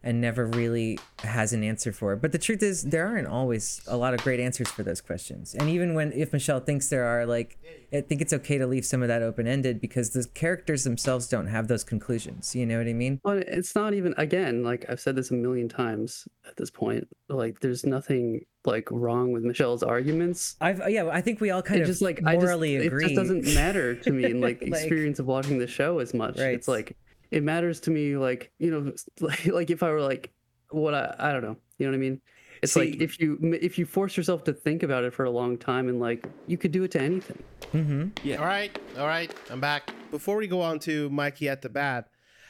and 0.04 0.20
never 0.20 0.46
really 0.46 1.00
has 1.20 1.54
an 1.54 1.64
answer 1.64 1.92
for. 1.92 2.16
But 2.16 2.32
the 2.32 2.38
truth 2.38 2.62
is 2.62 2.84
there 2.84 3.08
aren't 3.08 3.28
always 3.28 3.82
a 3.88 3.96
lot 3.96 4.14
of 4.14 4.22
great 4.22 4.40
answers 4.40 4.70
for 4.70 4.84
those 4.84 5.02
questions. 5.02 5.56
And 5.56 5.70
even 5.70 5.94
when 5.94 6.12
if 6.12 6.34
Michelle 6.34 6.60
thinks 6.60 6.90
there 6.90 7.06
are 7.06 7.26
like 7.26 7.58
I 7.94 8.02
think 8.02 8.22
it's 8.22 8.34
okay 8.34 8.58
to 8.58 8.66
leave 8.66 8.86
some 8.86 9.02
of 9.04 9.08
that 9.08 9.22
open-ended 9.22 9.80
because 9.80 10.10
the 10.10 10.28
characters 10.34 10.84
themselves 10.84 11.28
don't 11.28 11.48
have 11.48 11.68
those 11.68 11.84
conclusions. 11.84 12.56
You 12.56 12.66
know 12.66 12.80
what 12.80 12.88
I 12.88 12.94
mean? 12.94 13.20
But 13.24 13.38
it's 13.48 13.76
not 13.76 13.94
even, 13.94 14.16
again, 14.18 14.64
like 14.64 14.86
I've 14.90 15.00
said 15.00 15.16
this 15.16 15.30
a 15.30 15.36
million 15.36 15.70
times 15.70 16.28
at 16.48 16.58
this 16.58 16.72
point, 16.72 17.08
like, 17.30 17.60
there's 17.60 17.86
nothing 17.86 18.46
like 18.66 18.88
wrong 18.90 19.32
with 19.32 19.44
Michelle's 19.44 19.84
arguments. 19.84 20.56
I've 20.62 20.82
uh, 20.82 20.88
yeah, 20.88 21.08
I 21.12 21.22
think 21.22 21.42
we 21.42 21.52
all 21.52 21.62
kind 21.62 21.82
it 21.82 21.84
of 21.84 21.88
just 21.88 22.02
like 22.02 22.22
morally 22.22 22.78
I 22.78 22.80
just, 22.80 22.88
agree. 22.88 23.06
It 23.06 23.08
just 23.10 23.16
doesn't 23.20 23.54
matter 23.54 23.94
to 23.96 24.12
me 24.12 24.26
in 24.26 24.42
like, 24.42 24.62
Like- 24.62 24.72
experience 24.72 25.20
of 25.20 25.28
watching 25.28 25.60
the 25.60 25.68
show 25.68 26.00
as 26.00 26.14
much. 26.14 26.40
Right. 26.40 26.54
It's 26.54 26.68
like 26.68 26.96
it 27.34 27.44
matters 27.44 27.80
to 27.82 27.92
me 27.92 28.16
like 28.18 28.52
you 28.60 28.72
know 28.72 28.94
like 29.20 29.46
like 29.46 29.70
if 29.70 29.84
I 29.84 29.90
were 29.92 30.02
like 30.02 30.32
what 30.70 30.94
I 30.94 31.16
I 31.20 31.32
don't 31.32 31.44
know 31.44 31.58
you 31.78 31.86
know 31.86 31.92
what 31.92 31.98
I 31.98 32.00
mean. 32.00 32.22
It's 32.62 32.74
See- 32.74 32.92
like 32.92 33.02
if 33.02 33.20
you 33.20 33.38
if 33.62 33.78
you 33.78 33.86
force 33.86 34.16
yourself 34.16 34.44
to 34.46 34.54
think 34.54 34.84
about 34.84 35.04
it 35.04 35.14
for 35.14 35.26
a 35.26 35.30
long 35.32 35.58
time 35.58 35.90
and 35.90 36.00
like 36.00 36.26
you 36.48 36.58
could 36.58 36.72
do 36.72 36.84
it 36.84 36.92
to 36.92 37.02
anything. 37.02 37.44
Mm-hmm. 37.74 38.10
Yeah 38.24 38.38
all 38.38 38.46
right, 38.46 38.78
all 38.98 39.08
right, 39.08 39.34
I'm 39.50 39.60
back. 39.60 39.92
Before 40.12 40.38
we 40.38 40.48
go 40.48 40.62
on 40.62 40.80
to 40.80 41.10
Mikey 41.10 41.50
at 41.50 41.62
the 41.62 41.70
bat, 41.70 42.10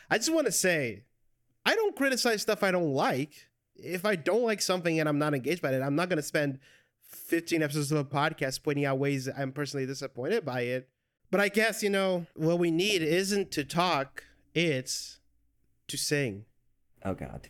I 0.10 0.17
just 0.17 0.34
want 0.34 0.46
to 0.48 0.52
say, 0.52 1.04
I 1.65 1.76
don't 1.76 1.96
criticize 1.96 2.41
stuff 2.41 2.62
I 2.62 2.72
don't 2.72 2.93
like. 2.93 3.34
If 3.76 4.06
I 4.06 4.15
don't 4.15 4.43
like 4.43 4.62
something 4.62 5.00
and 5.00 5.10
I'm 5.10 5.17
not 5.17 5.34
engaged 5.34 5.62
by 5.62 5.72
it, 5.72 5.82
I'm 5.82 5.96
not 5.96 6.10
going 6.10 6.17
to 6.17 6.24
spend 6.24 6.60
15 7.10 7.63
episodes 7.63 7.91
of 7.91 7.98
a 7.98 8.06
podcast 8.06 8.63
pointing 8.63 8.86
out 8.86 9.00
ways 9.00 9.30
I'm 9.36 9.52
personally 9.52 9.86
disappointed 9.86 10.46
by 10.46 10.62
it. 10.62 10.89
But 11.32 11.39
I 11.39 11.48
guess, 11.50 11.82
you 11.82 11.89
know, 11.89 12.28
what 12.36 12.60
we 12.60 12.69
need 12.69 13.02
isn't 13.02 13.50
to 13.52 13.63
talk, 13.63 14.24
it's 14.53 15.19
to 15.87 15.97
sing. 15.97 16.45
Oh 17.03 17.13
God. 17.13 17.49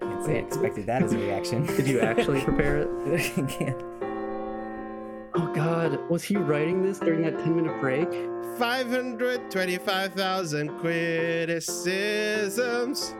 Can't 0.00 0.24
say 0.24 0.36
I 0.36 0.42
expected 0.42 0.86
that 0.86 1.02
as 1.02 1.12
a 1.12 1.18
reaction. 1.18 1.66
Did 1.66 1.88
you 1.88 2.00
actually 2.00 2.40
prepare 2.42 2.78
it? 2.78 2.88
Can't. 3.48 3.82
Oh 5.34 5.50
God, 5.54 5.98
was 6.10 6.24
he 6.24 6.36
writing 6.36 6.82
this 6.82 6.98
during 6.98 7.22
that 7.22 7.38
ten 7.38 7.56
minute 7.56 7.80
break? 7.80 8.08
525,000 8.58 10.68
criticisms. 10.78 13.14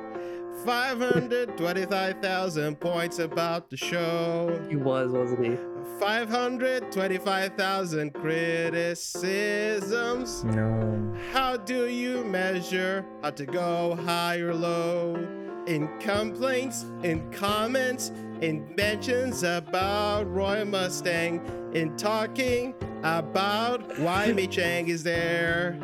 525,000 0.64 2.78
points 2.80 3.18
about 3.18 3.68
the 3.70 3.76
show. 3.76 4.60
He 4.68 4.76
was, 4.76 5.10
wasn't 5.12 5.44
he? 5.46 5.56
525,000 5.98 8.12
criticisms. 8.14 10.44
No. 10.44 11.14
How 11.32 11.56
do 11.56 11.86
you 11.88 12.22
measure 12.24 13.04
how 13.22 13.30
to 13.30 13.46
go 13.46 13.96
high 14.04 14.36
or 14.38 14.54
low? 14.54 15.16
In 15.66 15.88
complaints, 16.00 16.84
in 17.02 17.30
comments, 17.32 18.10
in 18.40 18.72
mentions 18.76 19.42
about 19.42 20.32
Roy 20.32 20.64
Mustang, 20.64 21.40
in 21.74 21.96
talking 21.96 22.74
about 23.02 23.98
why 23.98 24.32
Mei 24.36 24.46
Chang 24.46 24.88
is 24.88 25.02
there, 25.02 25.76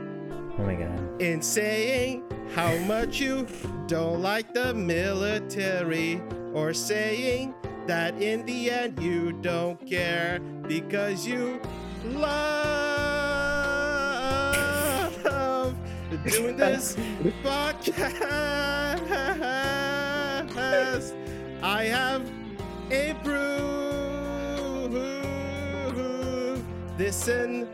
Oh 0.59 0.63
my 0.63 0.75
God. 0.75 1.21
in 1.21 1.43
saying 1.43 2.23
how 2.55 2.75
much 2.79 3.21
you 3.21 3.47
don't 3.87 4.21
like 4.21 4.53
the 4.53 4.75
military, 4.75 6.21
or 6.53 6.75
saying 6.75 7.55
that 7.87 8.21
in 8.21 8.45
the 8.47 8.71
end 8.71 9.01
you 9.01 9.33
don't 9.33 9.79
care 9.87 10.41
because 10.67 11.27
you 11.27 11.61
love 12.05 12.67
doing 16.25 16.57
this 16.57 16.97
podcast. 17.45 18.17
I 21.63 21.85
have 21.85 22.23
improved 22.91 23.47
this 26.97 27.29
in 27.29 27.69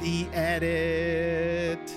the 0.00 0.26
edit. 0.32 1.92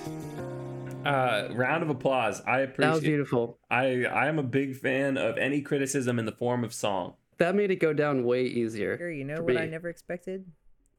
Uh, 1.04 1.48
round 1.52 1.82
of 1.82 1.90
applause. 1.90 2.40
I 2.46 2.60
appreciate. 2.60 2.76
That 2.76 2.88
was 2.90 2.98
appreciate. 2.98 3.10
beautiful. 3.10 3.58
I 3.70 4.04
I 4.04 4.28
am 4.28 4.38
a 4.38 4.42
big 4.42 4.76
fan 4.76 5.16
of 5.16 5.36
any 5.38 5.60
criticism 5.60 6.18
in 6.18 6.26
the 6.26 6.32
form 6.32 6.64
of 6.64 6.72
song. 6.72 7.14
That 7.38 7.54
made 7.54 7.70
it 7.70 7.76
go 7.76 7.92
down 7.92 8.24
way 8.24 8.44
easier. 8.44 8.96
Sure, 8.98 9.10
you 9.10 9.24
know 9.24 9.36
for 9.36 9.44
what 9.44 9.56
I 9.56 9.66
never 9.66 9.88
expected? 9.88 10.44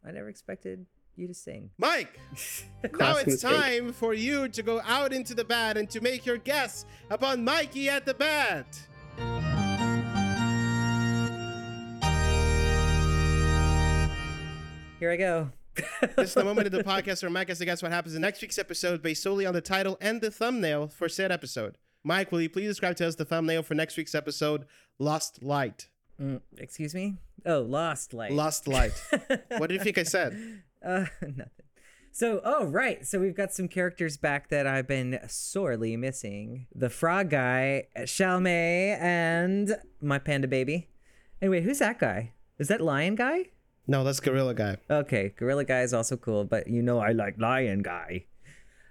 I 0.06 0.12
never 0.12 0.30
expected 0.30 0.86
you 1.16 1.28
to 1.28 1.34
sing. 1.34 1.70
Mike, 1.78 2.20
now 3.00 3.18
it's 3.18 3.42
time 3.42 3.94
for 3.94 4.14
you 4.14 4.50
to 4.50 4.64
go 4.64 4.82
out 4.86 5.14
into 5.14 5.34
the 5.34 5.44
bat 5.44 5.78
and 5.78 5.90
to 5.92 6.02
make 6.02 6.26
your 6.26 6.38
guess 6.38 6.86
upon 7.10 7.44
Mikey 7.44 7.90
at 7.90 8.06
the 8.06 8.14
bat. 8.14 8.66
Here 15.00 15.12
I 15.12 15.18
go. 15.18 15.52
This 15.76 16.30
is 16.30 16.34
the 16.34 16.44
moment 16.44 16.68
of 16.68 16.72
the 16.72 16.84
podcast 16.84 17.24
where 17.24 17.32
Mike 17.32 17.48
has 17.50 17.60
to 17.60 17.66
guess 17.66 17.82
what 17.82 17.92
happens 17.92 18.16
in 18.16 18.22
next 18.22 18.42
week's 18.42 18.60
episode 18.60 19.02
based 19.02 19.24
solely 19.24 19.46
on 19.46 19.54
the 19.54 19.62
title 19.62 19.98
and 20.02 20.22
the 20.22 20.30
thumbnail 20.30 20.88
for 20.88 21.10
said 21.10 21.32
episode. 21.32 21.78
Mike, 22.04 22.32
will 22.32 22.42
you 22.42 22.50
please 22.50 22.68
describe 22.68 22.96
to 22.98 23.08
us 23.08 23.16
the 23.16 23.26
thumbnail 23.26 23.64
for 23.64 23.74
next 23.74 23.98
week's 23.98 24.14
episode, 24.14 24.66
Lost 25.00 25.42
Light? 25.42 25.88
Mm, 26.22 26.42
excuse 26.58 26.94
me? 26.94 27.18
Oh, 27.46 27.62
Lost 27.62 28.14
Light. 28.14 28.32
Lost 28.32 28.68
Light. 28.68 28.94
what 29.58 29.68
did 29.68 29.72
you 29.72 29.80
think 29.80 29.98
I 29.98 30.04
said? 30.04 30.62
Uh, 30.86 31.06
nothing. 31.22 31.50
So, 32.12 32.42
oh, 32.44 32.66
right. 32.66 33.06
So 33.08 33.20
we've 33.20 33.36
got 33.36 33.52
some 33.52 33.68
characters 33.68 34.18
back 34.18 34.50
that 34.50 34.68
I've 34.68 34.88
been 34.88 35.20
sorely 35.28 35.98
missing. 35.98 36.68
The 36.76 36.92
frog 36.92 37.32
guy, 37.32 37.88
Xiao 37.98 38.40
Mei, 38.40 38.96
and 39.00 39.76
my 40.00 40.20
panda 40.20 40.48
baby. 40.48 40.90
Anyway, 41.42 41.62
who's 41.62 41.80
that 41.80 41.98
guy? 41.98 42.34
Is 42.60 42.68
that 42.68 42.82
lion 42.82 43.16
guy? 43.16 43.46
No, 43.86 44.04
that's 44.04 44.22
Gorilla 44.22 44.54
Guy. 44.54 44.78
Okay, 44.90 45.34
gorilla 45.38 45.66
guy 45.66 45.82
is 45.82 45.94
also 45.94 46.16
cool, 46.16 46.46
but 46.46 46.68
you 46.68 46.82
know 46.82 47.00
I 47.00 47.12
like 47.12 47.38
lion 47.38 47.82
guy. 47.82 48.26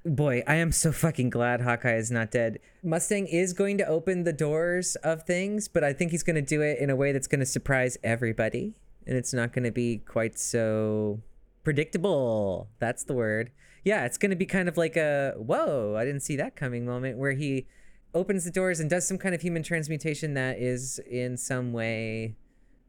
Boy, 0.05 0.43
I 0.47 0.57
am 0.57 0.73
so 0.73 0.93
fucking 0.93 1.31
glad 1.31 1.61
Hawkeye 1.61 1.95
is 1.95 2.11
not 2.11 2.31
dead. 2.31 2.59
Mustang 2.83 3.27
is 3.27 3.53
going 3.53 3.79
to 3.79 3.87
open 3.87 4.25
the 4.25 4.33
doors 4.33 4.97
of 4.97 5.23
things, 5.23 5.69
but 5.69 5.85
I 5.85 5.93
think 5.93 6.11
he's 6.11 6.25
going 6.25 6.37
to 6.37 6.43
do 6.43 6.61
it 6.61 6.79
in 6.79 6.91
a 6.91 6.97
way 6.97 7.13
that's 7.13 7.29
going 7.29 7.41
to 7.41 7.47
surprise 7.47 7.97
everybody. 8.03 8.75
And 9.07 9.17
it's 9.17 9.33
not 9.33 9.53
going 9.53 9.65
to 9.65 9.71
be 9.71 9.99
quite 9.99 10.39
so 10.39 11.21
predictable. 11.63 12.69
That's 12.81 13.05
the 13.05 13.15
word. 13.15 13.53
Yeah, 13.85 14.05
it's 14.05 14.19
going 14.19 14.31
to 14.31 14.37
be 14.37 14.47
kind 14.47 14.69
of 14.69 14.77
like 14.77 14.97
a 14.97 15.35
whoa, 15.39 15.97
I 15.97 16.05
didn't 16.05 16.23
see 16.23 16.37
that 16.37 16.57
coming 16.57 16.85
moment 16.85 17.17
where 17.17 17.33
he 17.33 17.67
opens 18.15 18.45
the 18.45 18.51
doors 18.51 18.79
and 18.79 18.91
does 18.91 19.07
some 19.07 19.19
kind 19.19 19.35
of 19.35 19.41
human 19.41 19.63
transmutation 19.63 20.35
that 20.35 20.59
is 20.59 21.01
in 21.11 21.37
some 21.37 21.73
way 21.73 22.37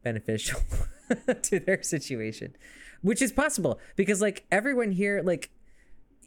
beneficial 0.02 0.60
to 1.42 1.58
their 1.60 1.82
situation 1.82 2.54
which 3.02 3.20
is 3.20 3.32
possible 3.32 3.78
because 3.96 4.20
like 4.20 4.44
everyone 4.50 4.92
here 4.92 5.22
like 5.24 5.50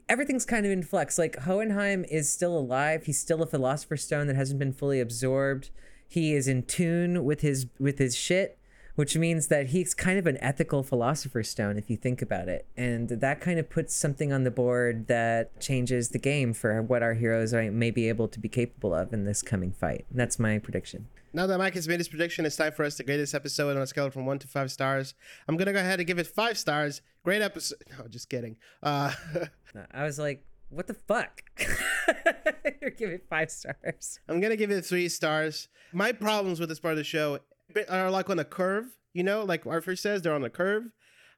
everything's 0.10 0.46
kind 0.46 0.66
of 0.66 0.72
in 0.72 0.84
flux. 0.84 1.18
Like 1.18 1.38
hohenheim 1.40 2.06
is 2.10 2.32
still 2.32 2.58
alive. 2.58 3.06
He's 3.06 3.20
still 3.20 3.42
a 3.42 3.48
philosopher's 3.48 4.04
stone 4.04 4.28
that 4.28 4.36
hasn't 4.36 4.60
been 4.60 4.74
fully 4.74 5.00
absorbed. 5.00 5.70
He 6.08 6.34
is 6.34 6.48
in 6.48 6.64
tune 6.64 7.26
with 7.26 7.42
his 7.42 7.68
with 7.80 8.00
his 8.00 8.16
shit 8.16 8.58
which 8.98 9.16
means 9.16 9.48
that 9.48 9.68
he's 9.68 9.94
kind 9.94 10.18
of 10.20 10.26
an 10.28 10.38
ethical 10.42 10.82
philosopher's 10.84 11.48
stone 11.50 11.78
if 11.78 11.90
you 11.90 11.96
think 11.96 12.22
about 12.22 12.48
it 12.50 12.66
and 12.76 13.10
that 13.10 13.40
kind 13.40 13.60
of 13.60 13.70
puts 13.70 13.94
something 13.96 14.34
on 14.34 14.44
the 14.44 14.52
board 14.52 15.08
that 15.08 15.60
changes 15.62 16.10
the 16.10 16.20
game 16.20 16.52
for 16.54 16.82
what 16.82 17.02
our 17.04 17.14
heroes 17.14 17.54
are, 17.54 17.72
may 17.72 17.92
be 17.92 18.10
able 18.10 18.28
to 18.28 18.40
be 18.40 18.50
capable 18.50 18.94
of 18.94 19.14
in 19.14 19.24
this 19.24 19.42
coming 19.42 19.72
fight 19.72 20.06
that's 20.12 20.38
my 20.40 20.58
prediction 20.58 21.08
Now 21.34 21.46
that 21.48 21.58
Mike 21.60 21.76
has 21.76 21.88
made 21.88 22.00
his 22.00 22.08
prediction, 22.08 22.46
it's 22.46 22.56
time 22.56 22.72
for 22.72 22.84
us 22.84 22.96
to 22.98 23.04
grade 23.04 23.20
this 23.20 23.34
episode 23.36 23.76
on 23.76 23.84
a 23.84 23.88
scale 23.88 24.10
from 24.10 24.26
one 24.26 24.40
to 24.40 24.48
five 24.48 24.72
stars. 24.72 25.14
I'm 25.48 25.56
gonna 25.58 25.74
go 25.74 25.80
ahead 25.80 26.00
and 26.00 26.08
give 26.08 26.18
it 26.18 26.26
five 26.26 26.58
stars. 26.58 27.02
Great 27.24 27.42
episode. 27.44 27.78
No, 28.00 28.08
just 28.08 28.30
kidding. 28.30 28.56
Uh, 28.82 29.12
I 29.92 30.04
was 30.06 30.18
like, 30.18 30.44
what 30.70 30.88
the 30.88 30.96
fuck? 30.96 31.44
You're 32.82 32.92
giving 32.92 33.20
five 33.30 33.52
stars. 33.52 34.20
I'm 34.28 34.40
gonna 34.40 34.56
give 34.56 34.72
it 34.72 34.84
three 34.86 35.10
stars. 35.10 35.68
My 35.94 36.12
problems 36.12 36.60
with 36.60 36.70
this 36.70 36.80
part 36.80 36.94
of 36.94 36.98
the 36.98 37.04
show 37.04 37.40
are 37.86 38.12
like 38.12 38.30
on 38.30 38.40
a 38.40 38.46
curve. 38.46 38.86
You 39.14 39.24
know, 39.24 39.44
like 39.44 39.66
Arthur 39.66 39.96
says, 39.96 40.22
they're 40.22 40.34
on 40.34 40.44
a 40.44 40.50
curve. 40.50 40.92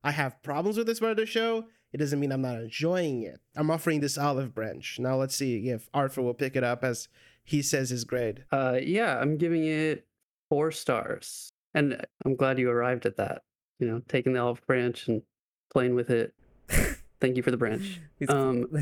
I 0.03 0.11
have 0.11 0.41
problems 0.43 0.77
with 0.77 0.87
this 0.87 0.99
part 0.99 1.11
of 1.11 1.17
the 1.17 1.25
show. 1.25 1.65
It 1.91 1.97
doesn't 1.97 2.19
mean 2.19 2.31
I'm 2.31 2.41
not 2.41 2.57
enjoying 2.59 3.23
it. 3.23 3.39
I'm 3.55 3.71
offering 3.71 3.99
this 3.99 4.17
olive 4.17 4.53
branch. 4.53 4.97
Now 4.99 5.15
let's 5.17 5.35
see 5.35 5.69
if 5.69 5.89
Arthur 5.93 6.21
will 6.21 6.33
pick 6.33 6.55
it 6.55 6.63
up 6.63 6.83
as 6.83 7.07
he 7.43 7.61
says 7.61 7.89
his 7.89 8.03
grade. 8.03 8.45
Uh, 8.51 8.77
yeah, 8.81 9.19
I'm 9.19 9.37
giving 9.37 9.65
it 9.65 10.05
four 10.49 10.71
stars, 10.71 11.49
and 11.73 12.05
I'm 12.25 12.35
glad 12.35 12.59
you 12.59 12.69
arrived 12.69 13.05
at 13.05 13.17
that. 13.17 13.41
You 13.79 13.87
know, 13.87 14.01
taking 14.07 14.33
the 14.33 14.39
olive 14.39 14.65
branch 14.67 15.07
and 15.07 15.23
playing 15.71 15.95
with 15.95 16.09
it. 16.09 16.33
Thank 17.21 17.37
you 17.37 17.43
for 17.43 17.51
the 17.51 17.57
branch. 17.57 17.99
Um, 18.27 18.67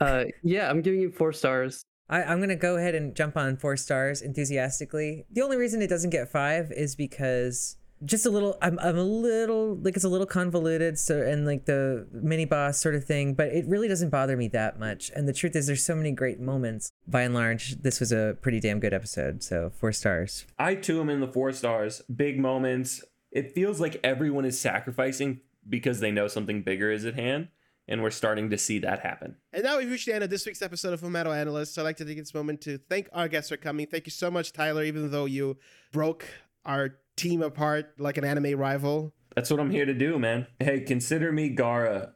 Uh, 0.00 0.24
yeah, 0.42 0.68
I'm 0.70 0.82
giving 0.82 1.02
it 1.02 1.14
four 1.14 1.32
stars. 1.32 1.84
I, 2.12 2.24
I'm 2.24 2.40
gonna 2.40 2.54
go 2.54 2.76
ahead 2.76 2.94
and 2.94 3.16
jump 3.16 3.38
on 3.38 3.56
four 3.56 3.76
stars 3.76 4.20
enthusiastically. 4.20 5.24
The 5.32 5.40
only 5.40 5.56
reason 5.56 5.80
it 5.80 5.88
doesn't 5.88 6.10
get 6.10 6.30
five 6.30 6.70
is 6.70 6.94
because 6.94 7.78
just 8.04 8.26
a 8.26 8.30
little. 8.30 8.58
I'm, 8.60 8.78
I'm 8.80 8.98
a 8.98 9.02
little 9.02 9.76
like 9.76 9.96
it's 9.96 10.04
a 10.04 10.08
little 10.08 10.26
convoluted. 10.26 10.98
So 10.98 11.22
and 11.22 11.46
like 11.46 11.64
the 11.64 12.06
mini 12.12 12.44
boss 12.44 12.78
sort 12.78 12.94
of 12.94 13.04
thing, 13.04 13.32
but 13.34 13.48
it 13.48 13.66
really 13.66 13.88
doesn't 13.88 14.10
bother 14.10 14.36
me 14.36 14.48
that 14.48 14.78
much. 14.78 15.10
And 15.14 15.26
the 15.26 15.32
truth 15.32 15.56
is, 15.56 15.66
there's 15.66 15.84
so 15.84 15.94
many 15.94 16.10
great 16.12 16.38
moments. 16.38 16.92
By 17.06 17.22
and 17.22 17.34
large, 17.34 17.80
this 17.80 17.98
was 17.98 18.12
a 18.12 18.36
pretty 18.42 18.60
damn 18.60 18.78
good 18.78 18.92
episode. 18.92 19.42
So 19.42 19.70
four 19.70 19.92
stars. 19.92 20.44
I 20.58 20.74
too 20.74 21.00
am 21.00 21.08
in 21.08 21.20
the 21.20 21.28
four 21.28 21.52
stars. 21.52 22.02
Big 22.14 22.38
moments. 22.38 23.02
It 23.30 23.54
feels 23.54 23.80
like 23.80 23.98
everyone 24.04 24.44
is 24.44 24.60
sacrificing 24.60 25.40
because 25.66 26.00
they 26.00 26.10
know 26.10 26.28
something 26.28 26.62
bigger 26.62 26.90
is 26.90 27.06
at 27.06 27.14
hand, 27.14 27.48
and 27.92 28.02
we're 28.02 28.10
starting 28.10 28.48
to 28.48 28.56
see 28.56 28.78
that 28.78 29.00
happen. 29.00 29.36
And 29.52 29.62
now 29.62 29.76
we've 29.76 29.90
reached 29.90 30.06
the 30.06 30.14
end 30.14 30.24
of 30.24 30.30
this 30.30 30.46
week's 30.46 30.62
episode 30.62 30.94
of 30.94 31.00
Full 31.00 31.10
Metal 31.10 31.32
Analyst. 31.32 31.78
I'd 31.78 31.82
like 31.82 31.98
to 31.98 32.06
take 32.06 32.16
this 32.16 32.32
moment 32.32 32.62
to 32.62 32.78
thank 32.78 33.08
our 33.12 33.28
guests 33.28 33.50
for 33.50 33.58
coming. 33.58 33.86
Thank 33.86 34.06
you 34.06 34.10
so 34.10 34.30
much, 34.30 34.54
Tyler, 34.54 34.82
even 34.82 35.10
though 35.10 35.26
you 35.26 35.58
broke 35.92 36.24
our 36.64 36.96
team 37.16 37.42
apart 37.42 37.92
like 37.98 38.16
an 38.16 38.24
anime 38.24 38.58
rival. 38.58 39.12
That's 39.36 39.50
what 39.50 39.60
I'm 39.60 39.70
here 39.70 39.84
to 39.84 39.92
do, 39.92 40.18
man. 40.18 40.46
Hey, 40.58 40.80
consider 40.80 41.32
me 41.32 41.54
Gaara 41.54 42.12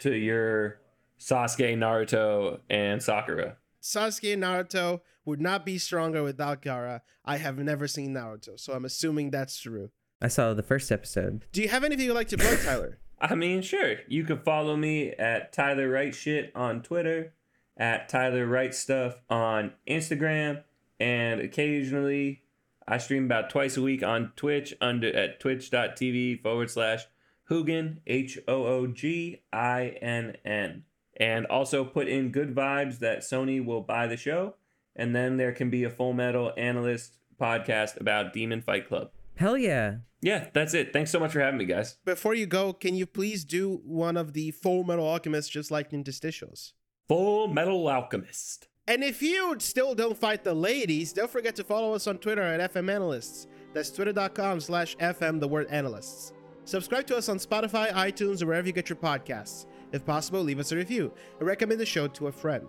to 0.00 0.14
your 0.14 0.80
Sasuke, 1.20 1.76
Naruto, 1.76 2.60
and 2.70 3.02
Sakura. 3.02 3.58
Sasuke 3.82 4.32
and 4.32 4.42
Naruto 4.42 5.02
would 5.26 5.42
not 5.42 5.66
be 5.66 5.76
stronger 5.76 6.22
without 6.22 6.62
Gaara. 6.62 7.02
I 7.26 7.36
have 7.36 7.58
never 7.58 7.86
seen 7.86 8.14
Naruto, 8.14 8.58
so 8.58 8.72
I'm 8.72 8.86
assuming 8.86 9.30
that's 9.30 9.60
true. 9.60 9.90
I 10.22 10.28
saw 10.28 10.54
the 10.54 10.62
first 10.62 10.90
episode. 10.90 11.44
Do 11.52 11.60
you 11.60 11.68
have 11.68 11.84
anything 11.84 12.06
you'd 12.06 12.14
like 12.14 12.28
to 12.28 12.38
plug, 12.38 12.58
Tyler? 12.64 12.98
I 13.20 13.34
mean, 13.34 13.62
sure. 13.62 13.96
You 14.06 14.24
can 14.24 14.38
follow 14.38 14.76
me 14.76 15.10
at 15.10 15.52
Tyler 15.52 15.88
Wright 15.88 16.14
Shit 16.14 16.52
on 16.54 16.82
Twitter, 16.82 17.32
at 17.76 18.08
Tyler 18.08 18.46
Wright 18.46 18.74
Stuff 18.74 19.20
on 19.28 19.72
Instagram, 19.88 20.62
and 21.00 21.40
occasionally 21.40 22.42
I 22.86 22.98
stream 22.98 23.24
about 23.26 23.50
twice 23.50 23.76
a 23.76 23.82
week 23.82 24.02
on 24.02 24.32
Twitch 24.36 24.74
under 24.80 25.14
at 25.14 25.40
twitch.tv 25.40 26.42
forward 26.42 26.70
slash 26.70 27.06
Hoogan, 27.44 28.00
H 28.06 28.38
O 28.46 28.64
O 28.64 28.86
G 28.86 29.42
I 29.52 29.96
N 30.00 30.36
N. 30.44 30.84
And 31.20 31.46
also 31.46 31.84
put 31.84 32.06
in 32.08 32.30
good 32.30 32.54
vibes 32.54 33.00
that 33.00 33.20
Sony 33.20 33.64
will 33.64 33.80
buy 33.80 34.06
the 34.06 34.16
show, 34.16 34.54
and 34.94 35.14
then 35.14 35.36
there 35.36 35.52
can 35.52 35.68
be 35.68 35.84
a 35.84 35.90
Full 35.90 36.12
Metal 36.12 36.52
Analyst 36.56 37.16
podcast 37.40 38.00
about 38.00 38.32
Demon 38.32 38.62
Fight 38.62 38.88
Club. 38.88 39.10
Hell 39.36 39.58
yeah. 39.58 39.96
Yeah, 40.20 40.48
that's 40.52 40.74
it. 40.74 40.92
Thanks 40.92 41.10
so 41.10 41.20
much 41.20 41.32
for 41.32 41.40
having 41.40 41.58
me, 41.58 41.64
guys. 41.64 41.96
Before 42.04 42.34
you 42.34 42.46
go, 42.46 42.72
can 42.72 42.94
you 42.94 43.06
please 43.06 43.44
do 43.44 43.80
one 43.84 44.16
of 44.16 44.32
the 44.32 44.50
Full 44.50 44.84
Metal 44.84 45.06
Alchemists 45.06 45.50
just 45.50 45.70
like 45.70 45.92
interstitials? 45.92 46.72
Full 47.08 47.48
Metal 47.48 47.88
Alchemist. 47.88 48.68
And 48.88 49.04
if 49.04 49.22
you 49.22 49.54
still 49.58 49.94
don't 49.94 50.16
fight 50.16 50.44
the 50.44 50.54
ladies, 50.54 51.12
don't 51.12 51.30
forget 51.30 51.54
to 51.56 51.64
follow 51.64 51.94
us 51.94 52.06
on 52.06 52.18
Twitter 52.18 52.42
at 52.42 52.72
FM 52.72 52.90
Analysts. 52.90 53.46
That's 53.74 53.90
twitter.com 53.90 54.60
slash 54.60 54.96
FM, 54.96 55.40
the 55.40 55.48
word 55.48 55.66
analysts. 55.70 56.32
Subscribe 56.64 57.06
to 57.06 57.16
us 57.16 57.28
on 57.28 57.38
Spotify, 57.38 57.92
iTunes, 57.92 58.42
or 58.42 58.46
wherever 58.46 58.66
you 58.66 58.72
get 58.72 58.88
your 58.88 58.96
podcasts. 58.96 59.66
If 59.92 60.04
possible, 60.04 60.42
leave 60.42 60.58
us 60.58 60.72
a 60.72 60.76
review 60.76 61.12
and 61.38 61.46
recommend 61.46 61.80
the 61.80 61.86
show 61.86 62.08
to 62.08 62.26
a 62.28 62.32
friend. 62.32 62.66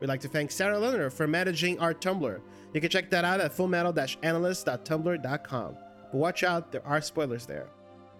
We'd 0.00 0.08
like 0.08 0.20
to 0.20 0.28
thank 0.28 0.50
Sarah 0.50 0.76
Lerner 0.76 1.12
for 1.12 1.28
managing 1.28 1.78
our 1.78 1.94
Tumblr. 1.94 2.40
You 2.74 2.80
can 2.80 2.90
check 2.90 3.08
that 3.10 3.24
out 3.24 3.40
at 3.40 3.56
fullmetal-analyst.tumblr.com. 3.56 5.76
But 6.12 6.18
watch 6.18 6.44
out, 6.44 6.70
there 6.70 6.86
are 6.86 7.00
spoilers 7.00 7.46
there. 7.46 7.68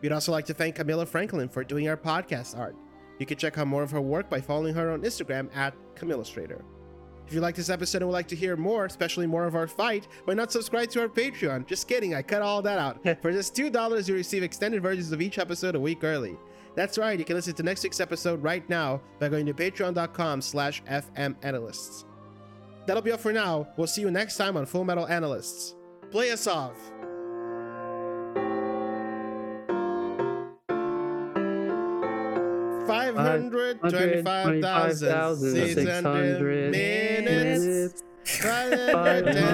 We'd 0.01 0.13
also 0.13 0.33
like 0.33 0.47
to 0.47 0.55
thank 0.55 0.75
Camilla 0.75 1.07
Franklin 1.07 1.49
for 1.49 1.63
doing 1.63 1.89
our 1.89 1.97
podcast 1.97 2.59
art. 2.59 2.75
You 3.19 3.27
can 3.27 3.39
check 3.39 3.57
out 3.59 3.69
more 3.69 3.85
of 3.85 3.93
her 3.93 4.01
work 4.01 4.29
by 4.29 4.41
following 4.41 4.75
her 4.75 4.91
on 4.91 5.03
Instagram 5.03 5.55
at 5.55 5.75
Camillastrator. 5.95 6.63
If 7.27 7.33
you 7.33 7.41
like 7.41 7.55
this 7.55 7.71
episode 7.71 7.99
and 7.99 8.09
would 8.09 8.15
like 8.15 8.29
to 8.29 8.37
hear 8.37 8.57
more, 8.57 8.85
especially 8.85 9.27
more 9.27 9.45
of 9.47 9.55
our 9.55 9.69
fight, 9.69 10.09
why 10.25 10.35
not 10.35 10.51
subscribe 10.51 10.91
to 10.91 11.01
our 11.01 11.09
Patreon? 11.09 11.67
Just 11.67 11.87
kidding, 11.87 12.15
I 12.15 12.23
cut 12.23 12.43
all 12.43 12.63
that 12.63 12.79
out. 12.79 13.03
For 13.23 13.31
just 13.31 13.55
$2, 13.55 14.09
you 14.09 14.15
receive 14.15 14.43
extended 14.43 14.83
versions 14.83 15.13
of 15.13 15.23
each 15.23 15.39
episode 15.39 15.77
a 15.77 15.81
week 15.81 16.03
early. 16.03 16.37
That's 16.75 16.99
right, 16.99 17.19
you 17.19 17.25
can 17.25 17.37
listen 17.37 17.55
to 17.55 17.63
next 17.63 17.85
week's 17.85 18.01
episode 18.01 18.43
right 18.43 18.69
now 18.69 19.01
by 19.19 19.29
going 19.29 19.47
to 19.47 19.55
patreon.com 19.55 20.41
slash 20.41 20.83
fmanalysts. 20.85 22.05
That'll 22.87 23.03
be 23.03 23.13
all 23.13 23.19
for 23.19 23.33
now. 23.33 23.69
We'll 23.77 23.87
see 23.87 24.01
you 24.01 24.11
next 24.11 24.37
time 24.37 24.57
on 24.57 24.67
Full 24.67 24.85
Metal 24.85 25.07
Analysts. 25.07 25.77
Play 26.11 26.33
us 26.33 26.47
off. 26.47 26.77
Five 32.93 33.17
hundred 33.17 33.81
twenty-five 33.81 34.61
thousand 34.61 35.75
six 35.75 35.91
hundred 35.91 36.71
minutes. 36.71 38.03
Five 38.25 38.71
minutes. 39.25 39.45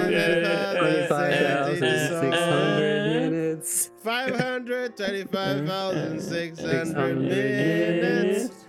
hundred 4.35 4.97
twenty-five 4.97 5.65
thousand 5.67 6.19
six 6.19 6.59
hundred 6.61 7.19
minutes. 7.19 8.65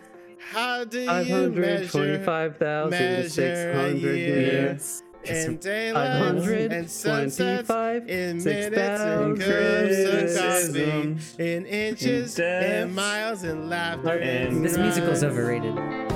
How 0.53 0.85
do 0.85 1.01
you 1.01 1.51
measure 1.51 2.25
525,600 2.25 2.91
measure 2.91 4.13
minutes. 4.13 5.03
In 5.25 5.57
daylight 5.59 6.73
and 6.73 6.91
sunsets 6.91 7.69
525, 7.69 8.09
in 8.09 8.43
minutes 8.43 8.47
and 8.47 9.39
6,000 9.39 9.39
cups 9.39 10.39
of 10.39 10.75
coffee. 10.77 11.43
In 11.43 11.67
inches 11.67 12.39
in 12.39 12.45
and 12.45 12.95
miles 12.95 13.43
and 13.45 13.69
laughter 13.69 14.19
and 14.19 14.57
and 14.57 14.65
This 14.65 14.77
musical's 14.77 15.23
overrated. 15.23 16.10